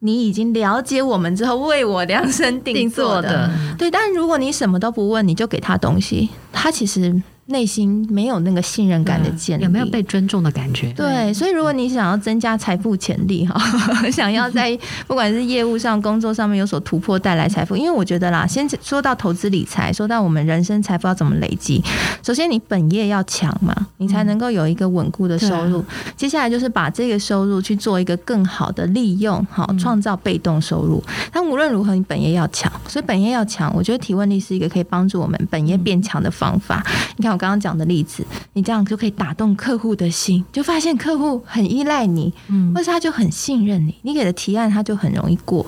[0.00, 3.50] 你已经了解我们之后为我量身定做的。
[3.78, 10.92] 对，但如果你什么都不问，你就给他东西，他其实内心没有那个信任感的建立，有没有被尊重的感觉？
[10.94, 13.54] 对，所以如果你想要增加财富潜力哈，
[14.10, 14.76] 想要在
[15.06, 21.82] 不管是业务上、工作上面有所突破，带来财富，因为我觉得啦，先说到投资理财，说到我们人生财富要怎么累积，
[22.22, 25.84] 首先你本业要强嘛，你才能够有一个稳固的收入。
[26.16, 31.02] 接下来就是把这个收入去做一个更好的利用，好创造被动收入。
[31.30, 36.82] 但无论如何，你本业要强，所以本业要强，我觉得提问力是一个可以帮助我们本业变强的方法。
[37.16, 45.66] 你看我刚刚讲的例子，你这样就可以打动客户的心，就发现客户很依赖你，嗯，或是他就很信任你，你给的提案他就很容易过。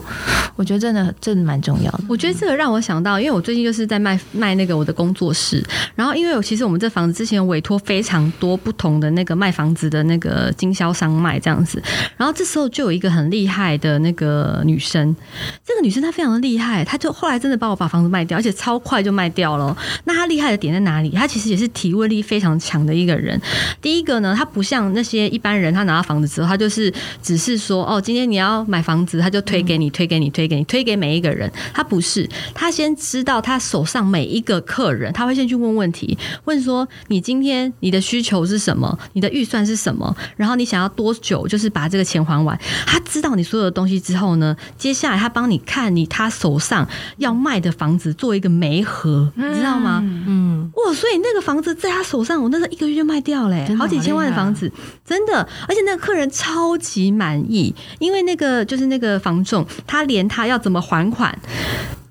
[0.54, 2.04] 我觉得真的真的蛮重要的。
[2.08, 5.62] 我觉得这个让我想到，因为我最近就是在卖卖那个我的工作室，
[5.94, 11.82] 然后因为我其实我们这房子之前有委托非常多不同的那个卖房子的那个经销商卖这样子，
[12.16, 15.14] 然后这时候就有一个很厉害的那个女生，
[15.62, 19.76] 这个女生她非常的厉害，她就后来真的帮我把房子卖掉，而且超快就卖掉了。
[20.04, 21.10] 那她厉害的点在哪里？
[21.10, 23.40] 她其实也是提问力非常强的一个人。
[23.80, 26.92] 第一个呢，他不像那些一般人，他拿到房子之后，他就是
[27.22, 31.50] 只是说哦，今天你要买房子，他就推给你，推给你，推给你，推给每一个人。
[31.72, 38.98] 他不是，他先知道他手上每一个客人，他会先去问问题，问说你今天你的需求是什么？
[39.12, 40.14] 你的预算是什么？
[40.36, 41.46] 然后你想要多久？
[41.46, 42.58] 就是把这个钱还完。
[42.86, 46.88] 他知道你所有的东西之后呢，接下来他帮你看你他手上
[47.18, 50.02] 要卖的房子做一个媒合，你知道吗？
[50.04, 54.70] 嗯，哇，所以那个房子在他手上，我那时候一个月就卖掉了，好几千万的房子，
[55.04, 61.38] 真的，而且那个客人超级满意，因为那个就是那个房仲，他连他要怎么还款。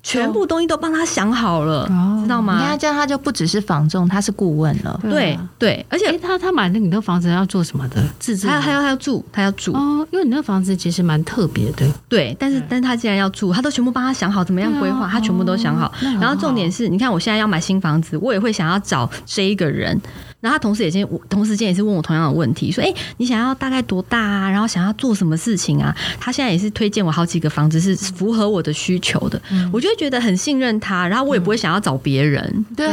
[0.06, 2.60] 全部东西都帮他想好了，哦、知道吗？
[2.60, 5.00] 你看这样，他就不只是房仲，他是顾问了。
[5.02, 8.00] 对、啊、对，而且、欸、他他买那你那房子要做什么的？
[8.20, 8.46] 自住？
[8.46, 10.06] 他他要他要住，他要住哦。
[10.12, 11.84] 因为你那房子其实蛮特别的。
[12.08, 15.86] 对，但是但是他既然要住，他都全部帮他想好怎么样规划，啊、他全部都想好。
[15.88, 20.00] 哦、然后重点是，你看我现在要买新房子，我也会想要找这一个人。
[20.46, 24.48] 然后他同时也先，同时间也是问我同样的问题，说：“哎、欸，你想要大概多大啊？
[24.48, 29.42] 然后想要做什么事情啊？”他现在也是推荐我好几个房子，是符合我的需求的。
[29.50, 32.40] 嗯、我就会觉得很信任他，然后我也不会想要找别人。
[32.54, 32.86] 嗯、对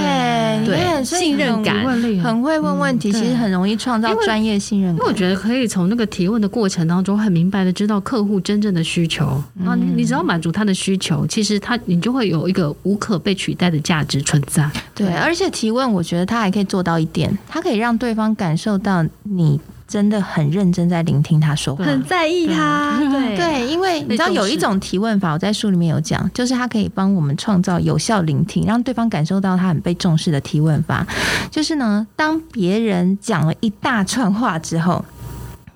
[0.65, 1.85] 对，信任感
[2.23, 4.97] 很会问问题，嗯、其实很容易创造专业信任感。
[4.97, 9.39] 因为我觉得可以从那个提问的过程当中，很明白的知道客户真正的需求。
[9.59, 14.67] 然后你你只要满足他的需求，其实他你就会有一个无可被取代的价值存在。
[14.95, 17.37] 对，对而且提问，我觉得他还可以做到一点。
[17.47, 22.99] 他可以让对方感受到你真的很认真在聆听他说话，很在意他。
[23.11, 31.05] 对对，因为你知道有一种提问法，我在书里面有讲，就是他可以帮我们创造有效聆听，让对方感受到他很被重视的提问法。
[31.51, 35.03] 就是呢，当别人讲了一大串话之后。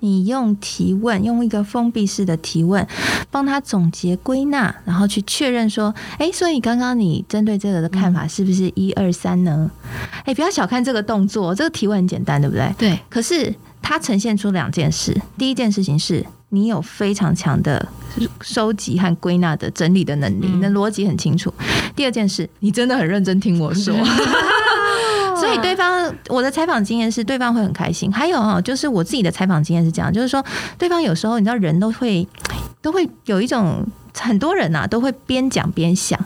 [0.08, 2.88] 你用提问，用一个封闭式的提问，
[3.30, 9.70] 帮他总结归纳，然后去确认说，哎，所以刚刚你针对这个的看法是不是一二三呢？
[10.24, 12.74] 哎，不要小看这个动作，这个提问很简单，对不对？
[12.78, 12.98] 对。
[13.10, 17.86] 可是它呈现出两件事，第一件事情是你有非常强的
[18.39, 21.54] 收集和归纳的整理的能力，你的逻辑很清楚。
[21.98, 23.93] 第二件事，你真的很认真听我说。
[25.39, 28.12] 所以对方，我的采访经验是对方会很开心。
[28.12, 30.43] 还有啊，就是我自己的采访经验是这样，就是说
[30.78, 32.28] 对方有时候你知道人都会
[32.82, 33.86] 都会有一种。
[34.20, 36.20] 很多人呐、啊、都会边讲边想，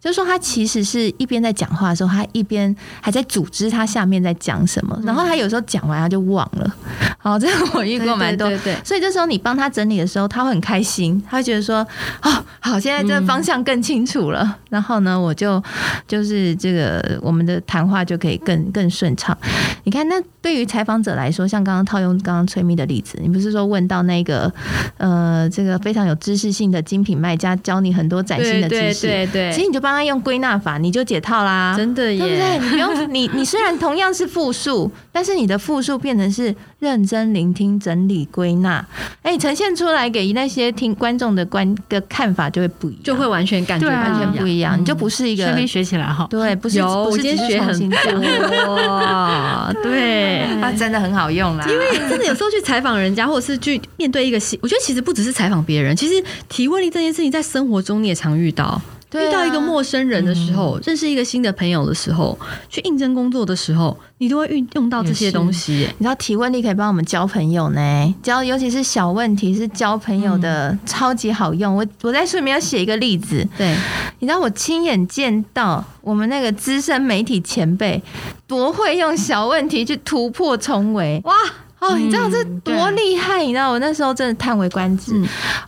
[0.00, 6.74] 就是说他其实是一边在讲话的时候，他一边还在组织他下面在讲什么，然后他有时候讲完他就忘了。
[7.18, 8.48] 好，这个我遇过蛮多。
[8.48, 11.86] 对，对，对，对，所以这时候你帮他整理的时候，他会很开心，他会觉得说
[12.22, 14.40] ：“哦，好，现在这个方向更清楚了。
[14.42, 15.62] 嗯”然后呢，我就
[16.06, 19.36] 就是这个我们的谈话就可以更更顺畅。
[19.84, 24.52] 你看，那对于采访者来说，像刚刚套用刚刚崔咪的例子，你不是说问到那个
[24.98, 32.58] 呃这个非常有知识性的精品卖家教你很多崭新的知识，对对，其实你就帮他用归纳法，你就解套啦，真的耶，对不对？
[32.58, 38.86] 你不用你你虽然同样是复数，但是你的复数变成是认真聆听、整理、归纳，
[39.22, 58.80] 哎，呈现出来给那些听观众的观的看法就会不一样，就会完全感觉完全不一样，你就不是一个顺便学起来哈，对，不是有，我今天学很多，哇， 对，啊，真的很好用啦，因为真的有时候去采访人家，或者是去面对一个新，我觉得其实不只是采访别人，其实提问力这件事情在生活中你也常遇到。
[59.14, 65.88] 遇到一个陌生人的时候，嗯、认识一个新的朋友的时候，去应征工作的时候，你都会运用到这些东西。
[65.98, 68.14] 你知道提问力可以帮我们交朋友呢？
[68.22, 71.74] 交尤其是小问题是交朋友的超级好用。
[71.74, 73.46] 我我在书里面要写一个例子。
[73.56, 73.74] 对，
[74.18, 78.02] 你知道我亲眼见到我们那个资深媒体前辈
[78.46, 81.34] 多会用小问题去突破重围哇！
[81.80, 83.42] 哦，你知道这多厉害？
[83.44, 85.14] 你知道我那时候真的叹为观止。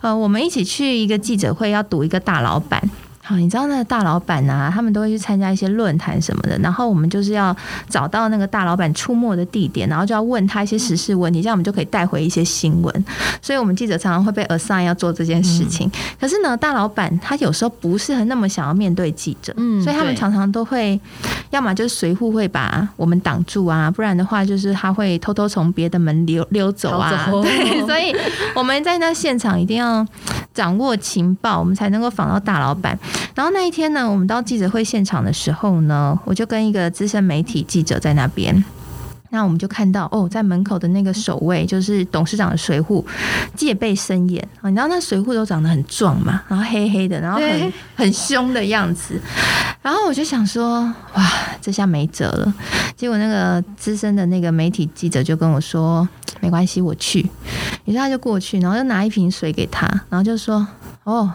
[0.01, 2.83] 呃，我们一起去一个记者会，要堵一个大老板。
[3.31, 7.57] 好，你知道那个大老板啊，他们都会去参加一些论坛什么的，然后我们就是要
[7.89, 13.05] 找到那个大老板出没的地点，然后就要问他一些时事问题，这样我们就可以带回一些新闻。
[13.41, 15.87] 所以，我们记者常常会被 assign 要做这件事情。
[15.87, 21.01] 嗯、可是呢，大老板他有时候不是很那么想要面对记者，嗯，所以他们常常都会，
[21.51, 27.29] 要么就是随扈会把我们挡住啊，不然的话就是他会偷偷从别的门溜溜走啊。
[27.31, 28.13] 走 对，所以
[28.57, 30.05] 我们在那现场一定要
[30.61, 32.99] 掌握情报，我们才能够访到大老板。
[33.35, 38.63] 然后那一天呢，我们到记者会现场的时候呢，我就跟一个资深媒体记者在那边。
[39.31, 43.05] 那我们就看到哦，在门口的那个守卫就是董事长的水户，
[43.55, 44.69] 戒备森严啊。
[44.69, 49.21] 你知道那水户都长得很壮嘛，然后黑黑的，然后很很凶的样子。
[49.83, 50.83] 然后我就想说，
[51.15, 52.53] 哇，这下没辙了。
[52.97, 56.07] 结果那个资深的那个媒体记者就跟我说，
[56.41, 57.21] 没关系，我去。
[57.85, 60.67] 于是他就过去，然后就拿一瓶水给他，然后就说，
[61.05, 61.33] 哦，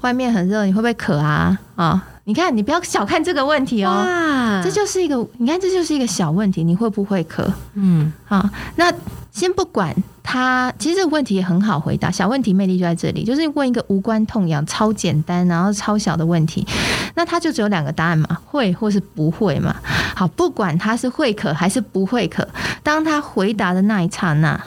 [0.00, 1.58] 外面很热，你会不会渴啊？
[1.76, 2.04] 啊。
[2.28, 7.50] 你看，你不要小看这个问题哦，这就是一个，你看，这就是一个小问题，你会不会渴？
[7.72, 8.92] 嗯，好，那
[9.32, 16.66] 先不管他，其实这个问题也很好回答，小问题魅力就在这里，就是问一个无关痛痒、超简单，然后超小的问题，
[17.14, 19.74] 那他就只有两个答案嘛，会或是不会嘛。
[20.14, 22.46] 好，不管他是会渴还是不会渴，
[22.82, 24.60] 当他回答的那一刹那，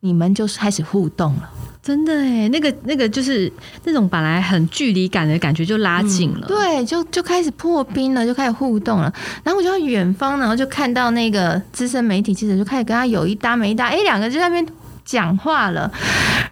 [0.00, 1.50] 你们就是开始互动了。
[1.82, 3.52] 真的哎，那个那个就是
[3.82, 9.12] 那种本来很距离感的感觉就拉近了，对，就就开始破冰了，就开始互动了。
[9.42, 14.64] 然后我就远方，然后就看到那个资深媒体记者就开始跟他有一搭没一搭，哎，两个就在那边
[15.04, 15.90] 讲话了。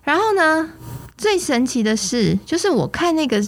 [0.02, 0.68] 然后呢，
[1.16, 3.40] 最神奇的是，就是我看那个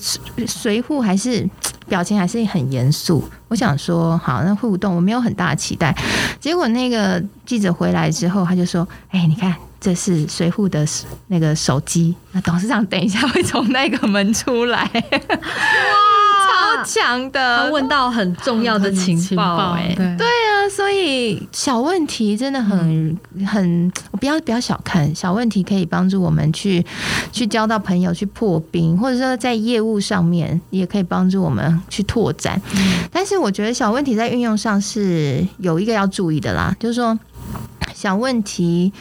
[0.47, 1.45] 随扈还是
[1.89, 3.25] 表情还是很严肃。
[3.49, 5.93] 我想说，好，那互动我没有很大期待。
[6.39, 9.53] 结果那个记者回来之后，他就说，哎，你看。
[9.83, 10.87] 这是随扈的
[11.27, 26.87] 那个手机，那董事长等一下会从那个门出来，哇，超强的，他问到很重要的情报，哎，对对啊，所以小问题真的很很，我不要不要小看小问题，可以帮助我们去
[27.33, 32.63] 去交到朋友，去破冰，或者说在业务上面也可以帮助我们去拓展。
[33.11, 37.19] 但是我觉得小问题在运用上是有一个要注意的啦，就是说
[37.93, 38.93] 小问题。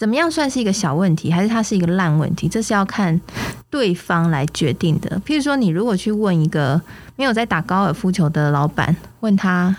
[0.00, 2.48] 怎么样算是一个小问题，还是它是一个烂问题？
[2.48, 3.20] 这是要看
[3.68, 5.20] 对方来决定的。
[5.26, 6.80] 譬如说，你如果去问一个
[7.16, 9.76] 没有在打高尔夫球的老板，问他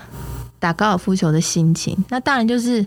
[0.60, 2.86] 打高尔夫球的心情，那当然就是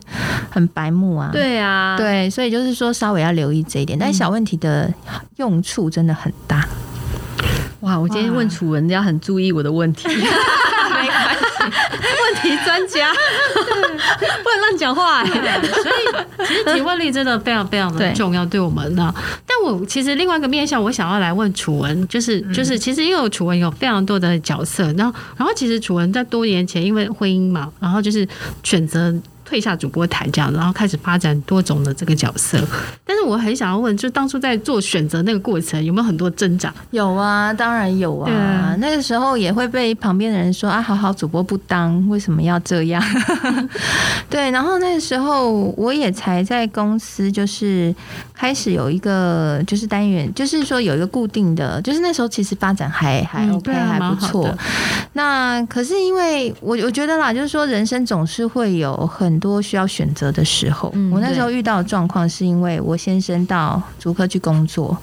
[0.50, 1.30] 很白目啊。
[1.34, 4.00] 对啊，对，所以就是说稍微要留意这一点。
[4.00, 4.90] 但小问题的
[5.36, 6.66] 用处真的很大。
[7.82, 10.08] 哇，我今天问楚文要很注意我的问题。
[10.16, 10.16] 问
[12.36, 13.12] 题专家
[14.44, 19.14] 不能乱讲话，所以其实提问力真的非常非常的重要，对我们呢。
[19.46, 28.28] 但我其实另外一个面向，我想要来问楚文，就是就是其实因为楚文有非常多的角色，然后然后其实楚文在多年前因为婚姻嘛，然后就是
[28.64, 29.14] 选择。
[29.46, 32.60] 退下主播台这样，然后开始发展多种的这个角色。
[33.06, 36.74] 但是我很想要问，就当初在做选择那个过程，有没有很多挣扎？
[36.91, 38.26] 有啊，当然有啊。
[38.26, 38.36] 对
[38.80, 43.02] 那个时候也会被旁边的人说啊，好好主播不当，为什么要这样？
[44.30, 47.93] 对，然后那个时候我也才在公司，就是
[48.34, 54.58] 开始有一个就是单元，就是说有一个固定的，就是那时候其实发展还还 OK，、嗯啊、还不错。
[55.14, 64.98] 那可是因为我我觉得啦，就是说人生总是会有很很多需要选择的时候，我那时候遇到的状况是因为我先生到竹科去工作，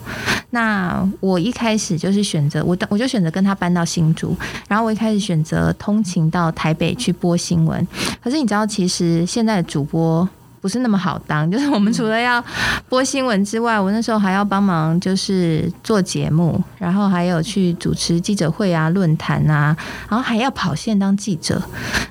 [0.49, 4.35] 那我一开始就是选择我，我就选择跟他搬到新竹，
[4.67, 7.87] 然后我一开始选择通勤到台北去播新闻。
[8.23, 10.27] 可是你知道，其实现在的主播。
[10.63, 12.41] 不是那么好当， 就是我们除了要
[12.87, 19.75] 播新闻之外，我那时候还要帮忙，就是做节目，然后还有去主持记者会啊、论坛啊，
[20.09, 21.61] 然后还要跑线当记者，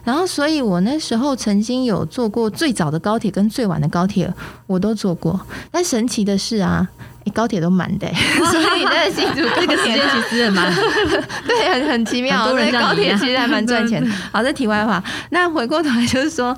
[0.04, 4.30] 然后所以我那时候曾经有坐过最早的高铁跟最晚的高铁，
[4.66, 5.40] 我都坐过。
[5.70, 6.86] 但神奇的是啊。
[7.30, 8.06] 高铁都满的，
[8.50, 10.72] 所以在新竹这个时间其实也蛮，
[11.46, 12.50] 对，很很奇妙。
[12.52, 14.10] 对，高铁其实还蛮赚钱的。
[14.32, 15.02] 好，这题外话。
[15.30, 16.56] 那回过头来就是说，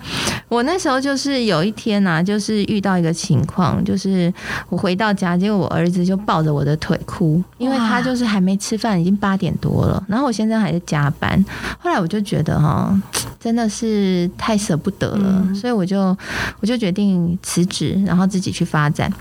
[0.48, 4.32] 我那时候就是有一天呐、啊，就是遇到一个情况，就是
[4.68, 11.44] 我回到家，结果我儿子就抱着我的腿哭，因为他就是还没吃饭，已经八点多了，然后我先生还在加班。
[11.78, 12.92] 后来我就觉得哈，
[13.38, 16.16] 真的是太舍不得了，所以我就
[16.60, 19.12] 我就决定辞职，然后自己去发展。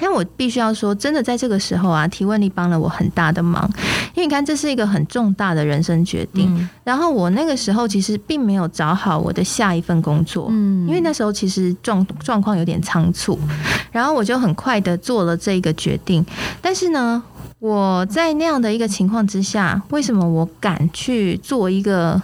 [0.00, 3.68] 因为我必须要说，真的在这个时候啊，提问力帮了我很大的忙。
[4.14, 6.54] 因为你看，这是一个很重大的人生决定。
[6.56, 13.38] 嗯、然后我那个时候其实并没有找好我的下一份工作，嗯，因为那时候其实状状况有点仓促，
[13.92, 16.24] 然后我就很快的做了这个决定。
[16.62, 17.22] 但是呢，
[17.66, 22.22] 我在那样的一个情况之下，为什么我敢去做一个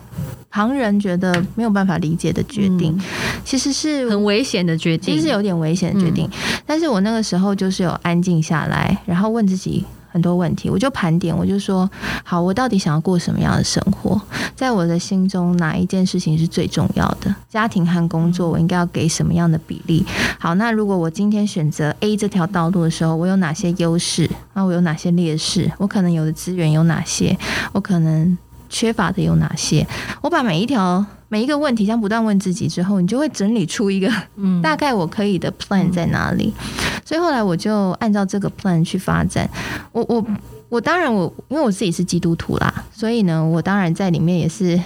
[0.49, 2.97] 旁人觉得没有办法理解的决定？
[2.97, 3.01] 嗯、
[3.45, 6.26] 其实是很危险的决定，其实是有点危险的决定。
[6.26, 9.84] 嗯、但是我那个时候就是有安静下来，然后问自己。
[10.13, 11.91] 很多问题，我就盘点，我就说，
[12.23, 14.21] 好，我到底想要过什么样的生活？
[14.55, 17.35] 在我的心中，哪一件事情是最重要的？
[17.49, 20.05] 家庭和工作，我应该要给什么样的比例？
[20.39, 24.29] 好，那如果我今天选择 A 这条道路的时候，我有哪些优势？
[24.53, 25.73] 那我有哪些劣势？
[25.79, 27.35] 我可能有的资源有哪些？
[27.73, 28.37] 我可能
[28.69, 29.87] 缺乏的有哪些？
[30.21, 31.03] 我把每一条。
[31.33, 34.12] 每一个问题，像不断问自己之后，你就会整理出一个
[34.62, 36.53] 大概我可以的 plan 在哪里。
[36.59, 39.49] 嗯、所以后来我就按照这个 plan 去发展。
[39.93, 40.22] 我我
[40.68, 44.78] 我当然我因为我自己是基督徒啦，所以呢，我当然在里面也是。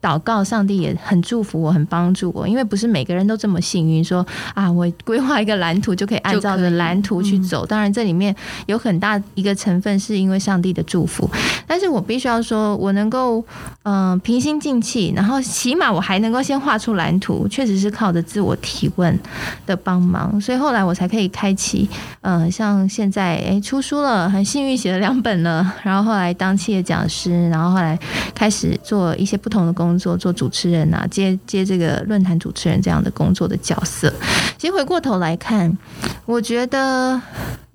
[0.00, 4.24] 祷告，上帝也很祝福我，很帮助我，因为不是每个人都这么幸运，说
[4.54, 7.66] 啊，我规划一个蓝图就可以按照着蓝图去走。
[7.66, 8.34] 当然，这里面
[8.66, 11.28] 有很大一个成分是因为上帝的祝福，
[11.66, 13.44] 但是我必须要说，我能够
[13.82, 19.18] 嗯、呃、平心静气，然后起码我还能够先画出蓝图，确实是靠着自我提问
[19.66, 21.88] 的帮忙，所以后来我才可以开启
[22.20, 27.98] 嗯、呃，像现在哎、欸、出书了，很幸运写了两本了，然后后来当企业讲师，然后后来
[28.32, 29.87] 开始做一些不同的工作。
[29.88, 34.12] 工作做主持人啊，接接这个论坛主持人这样的工作的角色。
[34.58, 35.78] 其实回过头来看，
[36.26, 37.18] 我觉得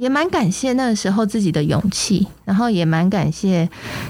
[0.04, 3.70] 也蛮感谢那个时候自己的勇气，然后也蛮感谢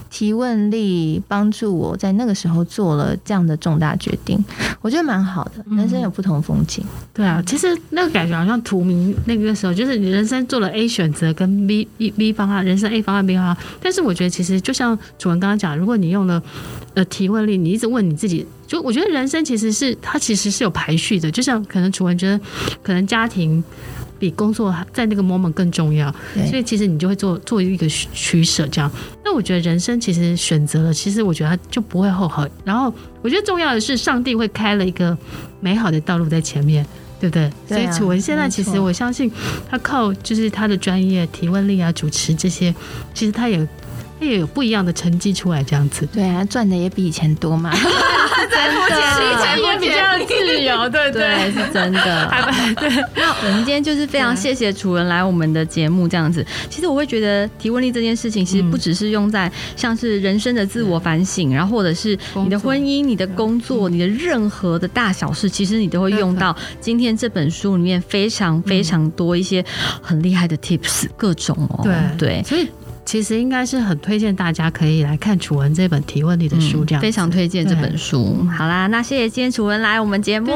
[0.10, 4.44] 提问力帮助我在那个时候做了这样的重大决定。
[4.82, 6.84] 我觉得蛮好的，人生有不同风景。
[6.84, 13.56] 嗯、对啊，其实那个感觉好像图名那个时候，就是你人生做了 A 选择跟 B B B 方案，人生 A 方案 B 方案。
[13.80, 16.42] 但是我觉得其实就像楚文刚刚讲，如果你用了
[16.96, 18.44] 呃提问力，你一直问你自己。
[18.66, 22.40] 就我觉得人生其实是它其实是有排序的，就像可能楚文觉得
[22.82, 23.64] 可能家庭
[24.24, 26.10] 比工作在那个 moment 更重要，
[26.50, 28.90] 所以其实你就会做做一个取舍这样。
[29.26, 32.50] 那我觉得人生其实选择了，其实我觉得他就不会后悔。
[32.64, 35.18] 然后我觉得重要的是上帝会开了一个
[35.60, 36.86] 美好的道路在前面，
[37.20, 37.52] 对不对？
[37.68, 39.30] 对啊、所以楚文现在其实我相信
[39.70, 42.74] 他靠就是他的专业提问力啊、主持这些，
[43.14, 43.83] 其实他也他
[44.24, 46.08] 也有不一样的成绩出来这样子。
[46.14, 47.72] 对啊，赚的也比以前多嘛。
[47.74, 52.32] 真的，以前也比较自由，对对，对，是真的。
[52.78, 56.46] 对，那我们今天就是非常谢谢楚文来我们的节目，这样子。
[56.70, 69.64] 其实我会觉得提问力这件事情，其实不只是用在像是人生的自我反省，然后或者是你的婚姻、你的工作、你的任何的大小事，其实你都会用到今天这本书里面非常非常多一些
[70.02, 71.82] 很厉害的 tips，各种哦。
[71.84, 72.70] 对对，所以。
[73.06, 78.46] 其实应该是很推荐大家可以来看楚文这本提问力的书，这样、嗯、非常推荐这本书。
[78.58, 80.52] 好啦，那谢谢今天楚文来我们节目，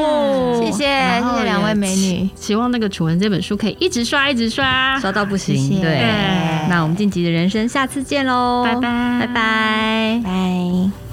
[0.62, 5.56] 谢谢谢谢两位美女，希望那个楚文这本书可以一直刷一直刷，刷到不行。
[5.56, 5.82] 谢谢。
[5.82, 6.68] 对，对。
[6.68, 8.80] 那我们晋级的人生下次见喽，拜拜。
[9.20, 10.20] 拜拜。
[10.24, 11.07] 拜。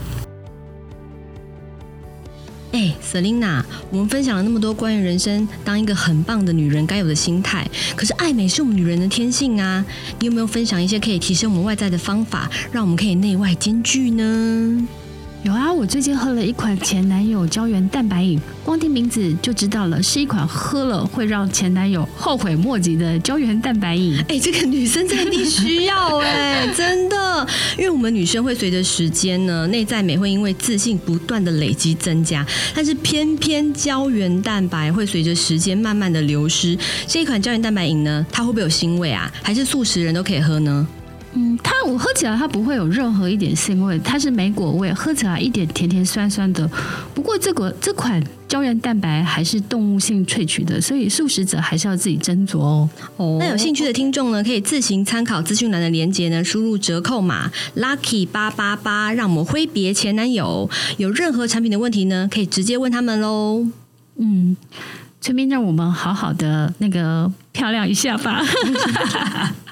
[2.76, 7.66] 哎，Selina，我们分享了那么多关于人生当一个很棒的女人该有的心态，
[7.96, 9.86] 可是爱美是我们女人的天性啊！
[10.20, 14.86] 你有没有分享一些可以提升我们外在的方法，让我们可以内外兼具呢？
[15.46, 24.18] 有啊，我最近喝了一款前男友胶原蛋白饮，光听名字就知道了，是一款喝了会让前男友后悔莫及的胶原蛋白饮。
[24.28, 32.44] 哎，这个女生真的必须要哎，真的，因为我们女生会随着时间呢，内在美会因为自信不断的累积增加，
[32.74, 36.76] 但是偏偏胶原蛋白会随着时间慢慢的流失。
[37.06, 39.32] 这一款胶原蛋白饮呢，它会不会有腥味啊？
[39.44, 40.88] 还是素食人都可以喝呢？
[41.38, 46.66] 嗯，它我喝起来它不会有任何一点腥味，它是莓果味，喝起来一点甜甜酸酸的。
[47.14, 52.90] 不过这个这款胶原蛋白还是动物性萃取的，所以素食者还是要自己斟酌哦。
[53.18, 60.70] 哦，那有兴趣的听众呢，可以自行参考资讯栏的链接呢，输入折扣码 lucky 八八八，让我们挥别前男友。
[60.96, 63.68] 有任何产品的问题呢，可以直接问他们喽。
[64.18, 64.56] 嗯，
[65.20, 68.42] 顺便让我们好好的那个漂亮一下吧。